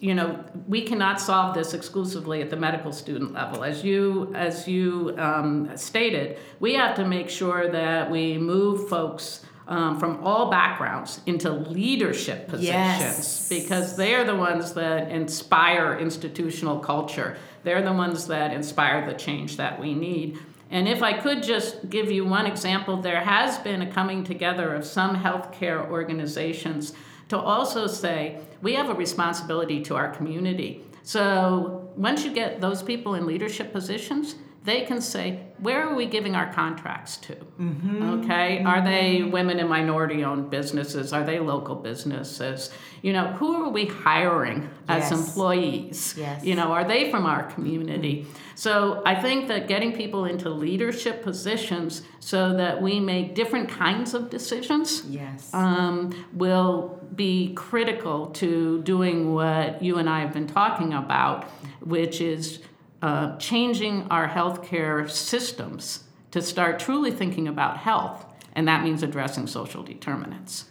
you 0.00 0.14
know, 0.14 0.42
we 0.66 0.82
cannot 0.82 1.20
solve 1.20 1.54
this 1.54 1.74
exclusively 1.74 2.40
at 2.40 2.48
the 2.48 2.56
medical 2.56 2.90
student 2.90 3.34
level. 3.34 3.62
As 3.62 3.84
you, 3.84 4.32
as 4.34 4.66
you 4.66 5.14
um, 5.18 5.70
stated, 5.76 6.38
we 6.58 6.74
have 6.74 6.96
to 6.96 7.06
make 7.06 7.28
sure 7.28 7.70
that 7.70 8.10
we 8.10 8.38
move 8.38 8.88
folks 8.88 9.44
um, 9.68 10.00
from 10.00 10.24
all 10.24 10.50
backgrounds 10.50 11.20
into 11.26 11.50
leadership 11.50 12.48
positions 12.48 12.72
yes. 12.72 13.48
because 13.48 13.96
they're 13.96 14.24
the 14.24 14.34
ones 14.34 14.72
that 14.72 15.10
inspire 15.12 15.98
institutional 15.98 16.80
culture. 16.80 17.36
They're 17.62 17.82
the 17.82 17.92
ones 17.92 18.26
that 18.28 18.52
inspire 18.54 19.06
the 19.06 19.14
change 19.14 19.58
that 19.58 19.78
we 19.78 19.94
need. 19.94 20.38
And 20.70 20.88
if 20.88 21.02
I 21.02 21.14
could 21.14 21.42
just 21.42 21.90
give 21.90 22.10
you 22.10 22.24
one 22.24 22.46
example, 22.46 22.96
there 22.96 23.22
has 23.22 23.58
been 23.58 23.82
a 23.82 23.90
coming 23.90 24.22
together 24.22 24.72
of 24.74 24.84
some 24.84 25.16
healthcare 25.16 25.88
organizations 25.90 26.92
to 27.28 27.38
also 27.38 27.86
say 27.86 28.40
we 28.62 28.74
have 28.74 28.88
a 28.88 28.94
responsibility 28.94 29.82
to 29.82 29.96
our 29.96 30.10
community. 30.10 30.84
So 31.02 31.88
once 31.96 32.24
you 32.24 32.32
get 32.32 32.60
those 32.60 32.82
people 32.82 33.14
in 33.14 33.26
leadership 33.26 33.72
positions, 33.72 34.36
they 34.62 34.82
can 34.82 35.00
say, 35.00 35.40
where 35.58 35.88
are 35.88 35.94
we 35.94 36.04
giving 36.04 36.34
our 36.34 36.52
contracts 36.52 37.16
to? 37.16 37.34
Mm-hmm. 37.34 38.02
Okay, 38.20 38.58
mm-hmm. 38.58 38.66
are 38.66 38.82
they 38.84 39.22
women 39.22 39.58
and 39.58 39.70
minority 39.70 40.22
owned 40.22 40.50
businesses? 40.50 41.14
Are 41.14 41.24
they 41.24 41.38
local 41.38 41.76
businesses? 41.76 42.70
You 43.00 43.14
know, 43.14 43.28
who 43.28 43.54
are 43.64 43.70
we 43.70 43.86
hiring 43.86 44.68
as 44.86 45.10
yes. 45.10 45.12
employees? 45.12 46.14
Yes. 46.18 46.44
You 46.44 46.56
know, 46.56 46.72
are 46.72 46.84
they 46.84 47.10
from 47.10 47.24
our 47.24 47.44
community? 47.44 48.26
So 48.54 49.02
I 49.06 49.14
think 49.14 49.48
that 49.48 49.66
getting 49.66 49.94
people 49.94 50.26
into 50.26 50.50
leadership 50.50 51.22
positions 51.22 52.02
so 52.18 52.54
that 52.54 52.82
we 52.82 53.00
make 53.00 53.34
different 53.34 53.70
kinds 53.70 54.12
of 54.12 54.28
decisions 54.28 55.04
yes. 55.08 55.52
um, 55.54 56.12
will 56.34 57.00
be 57.14 57.54
critical 57.54 58.26
to 58.26 58.82
doing 58.82 59.32
what 59.34 59.82
you 59.82 59.96
and 59.96 60.08
I 60.08 60.20
have 60.20 60.34
been 60.34 60.46
talking 60.46 60.92
about, 60.92 61.44
which 61.80 62.20
is 62.20 62.60
uh, 63.02 63.36
changing 63.38 64.06
our 64.10 64.28
healthcare 64.28 65.08
systems 65.08 66.04
to 66.30 66.42
start 66.42 66.78
truly 66.78 67.10
thinking 67.10 67.48
about 67.48 67.78
health, 67.78 68.26
and 68.54 68.68
that 68.68 68.84
means 68.84 69.02
addressing 69.02 69.46
social 69.46 69.82
determinants. 69.82 70.66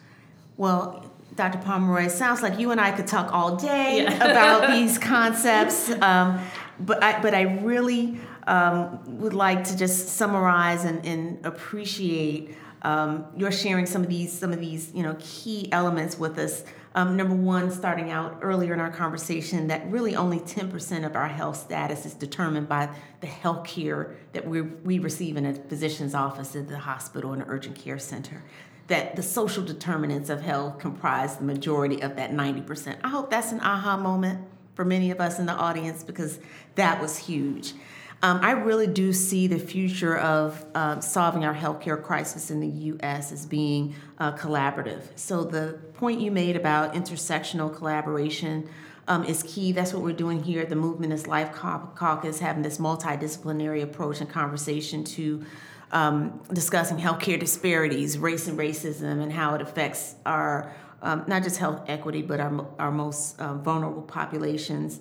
Well, 0.58 1.06
Dr. 1.36 1.60
Pomeroy, 1.60 2.06
it 2.06 2.12
sounds 2.12 2.42
like 2.42 2.60
you 2.60 2.72
and 2.72 2.82
I 2.82 2.92
could 2.92 3.08
talk 3.08 3.34
all 3.34 3.56
day 3.56 4.04
yeah. 4.04 4.13
about 4.32 4.72
these 4.76 4.98
concepts, 4.98 5.89
um, 6.02 6.39
but 6.80 7.04
I, 7.04 7.22
but 7.22 7.34
I 7.34 7.42
really 7.42 8.20
um, 8.48 9.20
would 9.20 9.34
like 9.34 9.63
to 9.65 9.78
just 9.78 10.10
summarize 10.10 10.84
and, 10.84 11.06
and 11.06 11.46
appreciate 11.46 12.56
um, 12.82 13.26
your 13.36 13.52
sharing 13.52 13.86
some 13.86 14.04
of 14.04 14.10
these 14.10 14.32
some 14.32 14.54
of 14.54 14.60
these 14.60 14.92
you 14.94 15.04
know 15.04 15.15
key 15.20 15.72
elements 15.72 16.18
with 16.18 16.38
us 16.38 16.63
um, 16.96 17.15
number 17.15 17.36
one, 17.36 17.70
starting 17.70 18.10
out 18.10 18.39
earlier 18.42 18.74
in 18.74 18.80
our 18.80 18.89
conversation, 18.89 19.68
that 19.68 19.89
really 19.92 20.15
only 20.15 20.39
10% 20.39 21.06
of 21.06 21.15
our 21.15 21.28
health 21.28 21.58
status 21.58 22.06
is 22.06 22.13
determined 22.15 22.68
by 22.68 22.89
the 23.22 23.28
health 23.28 23.68
care 23.68 24.15
that 24.34 24.48
we, 24.48 24.62
we 24.62 24.98
receive 24.98 25.38
in 25.38 25.46
a 25.46 25.54
physician's 25.54 26.15
office, 26.15 26.56
at 26.56 26.68
the 26.68 26.80
hospital, 26.80 27.34
and 27.34 27.44
an 27.44 27.48
urgent 27.48 27.76
care 27.76 28.00
center. 28.00 28.44
That 28.88 29.15
the 29.15 29.22
social 29.22 29.63
determinants 29.63 30.30
of 30.30 30.42
health 30.42 30.80
comprise 30.80 31.38
the 31.38 31.44
majority 31.44 32.02
of 32.02 32.15
that 32.15 32.32
90%. 32.32 32.98
I 33.04 33.10
hope 33.10 33.30
that's 33.30 33.52
an 33.52 33.60
aha 33.60 33.96
moment 33.98 34.48
for 34.74 34.84
many 34.84 35.12
of 35.12 35.20
us 35.20 35.38
in 35.38 35.46
the 35.46 35.54
audience 35.54 36.04
because 36.04 36.39
that 36.74 37.00
was 37.00 37.18
huge. 37.18 37.74
Um, 38.21 38.39
I 38.41 38.51
really 38.51 38.88
do 38.88 39.13
see 39.13 39.47
the 39.47 39.60
future 39.60 40.17
of 40.17 40.65
uh, 40.75 40.99
solving 40.99 41.45
our 41.45 41.55
healthcare 41.55 42.01
crisis 42.01 42.51
in 42.51 42.60
the 42.60 42.67
U.S. 42.67 43.32
as 43.32 43.45
being 43.45 43.95
uh, 44.17 44.34
collaborative. 44.34 45.03
So 45.15 45.45
the 45.45 45.79
point 45.93 46.19
you 46.19 46.29
made 46.29 46.58
about 46.58 46.95
intersectional 46.95 47.73
collaboration 47.73 48.69
um, 49.08 49.23
is 49.23 49.43
key. 49.43 49.71
That's 49.71 49.93
what 49.93 50.03
we're 50.03 50.12
doing 50.12 50.43
here 50.43 50.62
at 50.62 50.69
the 50.69 50.75
Movement 50.75 51.13
is 51.13 51.27
Life 51.27 51.53
Caucus, 51.53 52.39
having 52.39 52.62
this 52.62 52.77
multidisciplinary 52.77 53.82
approach 53.84 54.19
and 54.19 54.29
conversation 54.29 55.05
to 55.05 55.45
um, 55.91 56.41
discussing 56.53 56.97
healthcare 56.97 57.39
disparities, 57.39 58.17
race 58.17 58.47
and 58.47 58.60
racism, 58.60 59.21
and 59.23 59.32
how 59.32 59.55
it 59.55 59.62
affects 59.62 60.15
our 60.25 60.71
um, 61.01 61.23
not 61.27 61.43
just 61.43 61.58
health 61.58 61.84
equity, 61.88 62.21
but 62.21 62.41
our, 62.41 62.67
our 62.77 62.91
most 62.91 63.39
uh, 63.39 63.53
vulnerable 63.55 64.01
populations. 64.01 64.99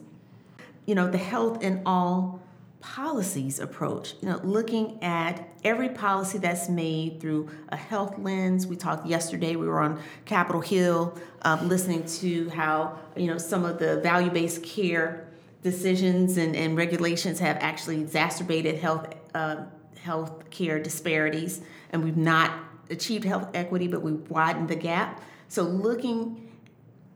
You 0.87 0.95
know, 0.95 1.11
the 1.11 1.19
health 1.19 1.63
in 1.63 1.83
all 1.85 2.41
policies 2.81 3.59
approach, 3.59 4.15
you 4.21 4.29
know, 4.29 4.41
looking 4.45 5.03
at 5.03 5.49
every 5.65 5.89
policy 5.89 6.39
that's 6.39 6.69
made 6.69 7.21
through 7.21 7.49
a 7.71 7.77
health 7.77 8.19
lens. 8.19 8.67
We 8.67 8.77
talked 8.77 9.07
yesterday, 9.07 9.57
we 9.57 9.67
were 9.67 9.81
on 9.81 10.01
Capitol 10.25 10.61
Hill 10.61 11.19
um, 11.43 11.69
listening 11.69 12.05
to 12.05 12.49
how, 12.51 12.99
you 13.17 13.27
know, 13.27 13.39
some 13.39 13.65
of 13.65 13.79
the 13.79 14.01
value 14.01 14.31
based 14.31 14.63
care 14.63 15.27
decisions 15.63 16.37
and, 16.37 16.55
and 16.55 16.77
regulations 16.77 17.41
have 17.41 17.57
actually 17.61 18.01
exacerbated 18.01 18.77
health, 18.77 19.13
uh, 19.35 19.65
health 20.01 20.49
care 20.51 20.79
disparities, 20.79 21.61
and 21.91 22.05
we've 22.05 22.17
not 22.17 22.53
achieved 22.91 23.25
health 23.25 23.49
equity, 23.55 23.89
but 23.89 24.03
we've 24.03 24.29
widened 24.31 24.69
the 24.69 24.77
gap. 24.77 25.21
So, 25.49 25.63
looking 25.63 26.49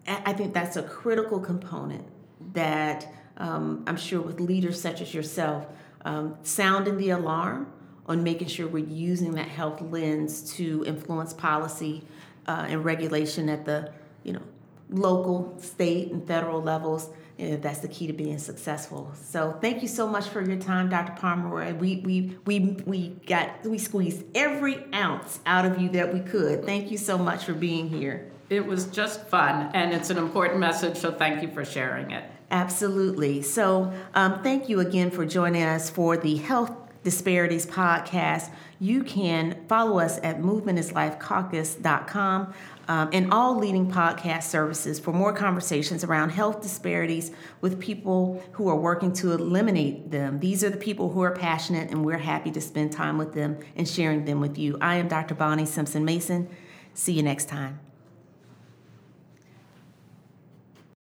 at, 0.07 0.23
I 0.27 0.33
think 0.33 0.55
that's 0.55 0.77
a 0.77 0.83
critical 0.83 1.39
component 1.39 2.05
that 2.53 3.13
um, 3.37 3.85
I'm 3.87 3.97
sure 3.97 4.21
with 4.21 4.41
leaders 4.41 4.81
such 4.81 5.01
as 5.01 5.15
yourself, 5.15 5.67
um, 6.05 6.37
sounding 6.43 6.97
the 6.97 7.11
alarm 7.11 7.73
on 8.07 8.23
making 8.23 8.49
sure 8.49 8.67
we're 8.67 8.85
using 8.85 9.33
that 9.33 9.49
health 9.49 9.81
lens 9.81 10.55
to 10.55 10.85
influence 10.87 11.33
policy 11.33 12.03
uh, 12.47 12.67
and 12.69 12.85
regulation 12.85 13.49
at 13.49 13.65
the 13.65 13.93
you 14.25 14.33
know 14.33 14.43
local, 14.91 15.57
state, 15.59 16.11
and 16.13 16.27
federal 16.27 16.63
levels. 16.63 17.09
And 17.39 17.63
that's 17.63 17.79
the 17.79 17.89
key 17.89 18.07
to 18.07 18.13
being 18.13 18.39
successful. 18.39 19.11
So 19.15 19.57
thank 19.61 19.81
you 19.83 19.89
so 19.89 20.07
much 20.07 20.29
for 20.29 20.43
your 20.43 20.59
time, 20.59 20.91
Dr. 20.91 21.15
Pomeroy. 21.21 21.75
We 21.75 21.97
we 22.05 22.37
we 22.45 22.61
we 22.85 23.09
got 23.27 23.65
we 23.65 23.79
squeezed 23.79 24.25
every 24.35 24.85
ounce 24.93 25.41
out 25.47 25.65
of 25.65 25.81
you 25.81 25.89
that 25.91 26.13
we 26.13 26.21
could. 26.21 26.65
Thank 26.65 26.91
you 26.91 26.99
so 26.99 27.17
much 27.17 27.45
for 27.45 27.55
being 27.55 27.89
here. 27.89 28.31
It 28.51 28.67
was 28.67 28.87
just 28.87 29.27
fun, 29.29 29.71
and 29.73 29.95
it's 29.95 30.11
an 30.11 30.19
important 30.19 30.61
message. 30.61 30.99
So 30.99 31.11
thank 31.11 31.43
you 31.43 31.49
for 31.49 31.65
sharing 31.65 32.11
it. 32.11 32.25
Absolutely. 32.53 33.43
So, 33.43 33.93
um, 34.15 34.43
thank 34.43 34.69
you 34.69 34.81
again 34.81 35.11
for 35.11 35.25
joining 35.25 35.63
us 35.63 35.89
for 35.89 36.19
the 36.19 36.37
Health 36.37 36.71
Disparities 37.03 37.65
Podcast. 37.65 38.51
You 38.79 39.05
can 39.05 39.65
follow 39.69 39.99
us 39.99 40.19
at 40.23 40.43
movementislifecaucus.com 40.43 42.53
um, 42.89 43.09
and 43.13 43.33
all 43.33 43.57
leading 43.57 43.91
podcast 43.91 44.43
services 44.43 45.01
for 45.01 45.15
more 45.15 45.33
conversations 45.33 46.05
around 46.05 46.29
health 46.29 46.61
disparities 46.61 47.31
with 47.63 47.81
people 47.81 48.45
who 48.53 48.69
are 48.69 48.77
working 48.77 49.15
to 49.15 49.33
eliminate 49.33 50.11
them. 50.11 50.39
These 50.41 50.63
are 50.63 50.69
the 50.69 50.77
people 50.77 51.09
who 51.09 51.23
are 51.23 51.35
passionate, 51.35 51.91
and 51.91 52.05
we're 52.05 52.19
happy 52.19 52.51
to 52.51 52.61
spend 52.61 52.93
time 52.93 53.17
with 53.17 53.33
them 53.33 53.61
and 53.77 53.89
sharing 53.89 54.27
them 54.27 54.41
with 54.41 54.59
you. 54.59 54.77
I 54.81 54.97
am 54.97 55.09
Dr. 55.09 55.35
Bonnie 55.35 55.65
Simpson 55.65 56.05
Mason. 56.05 56.51
See 56.93 57.15
you 57.15 57.23
next 57.23 57.49
time. 57.49 57.81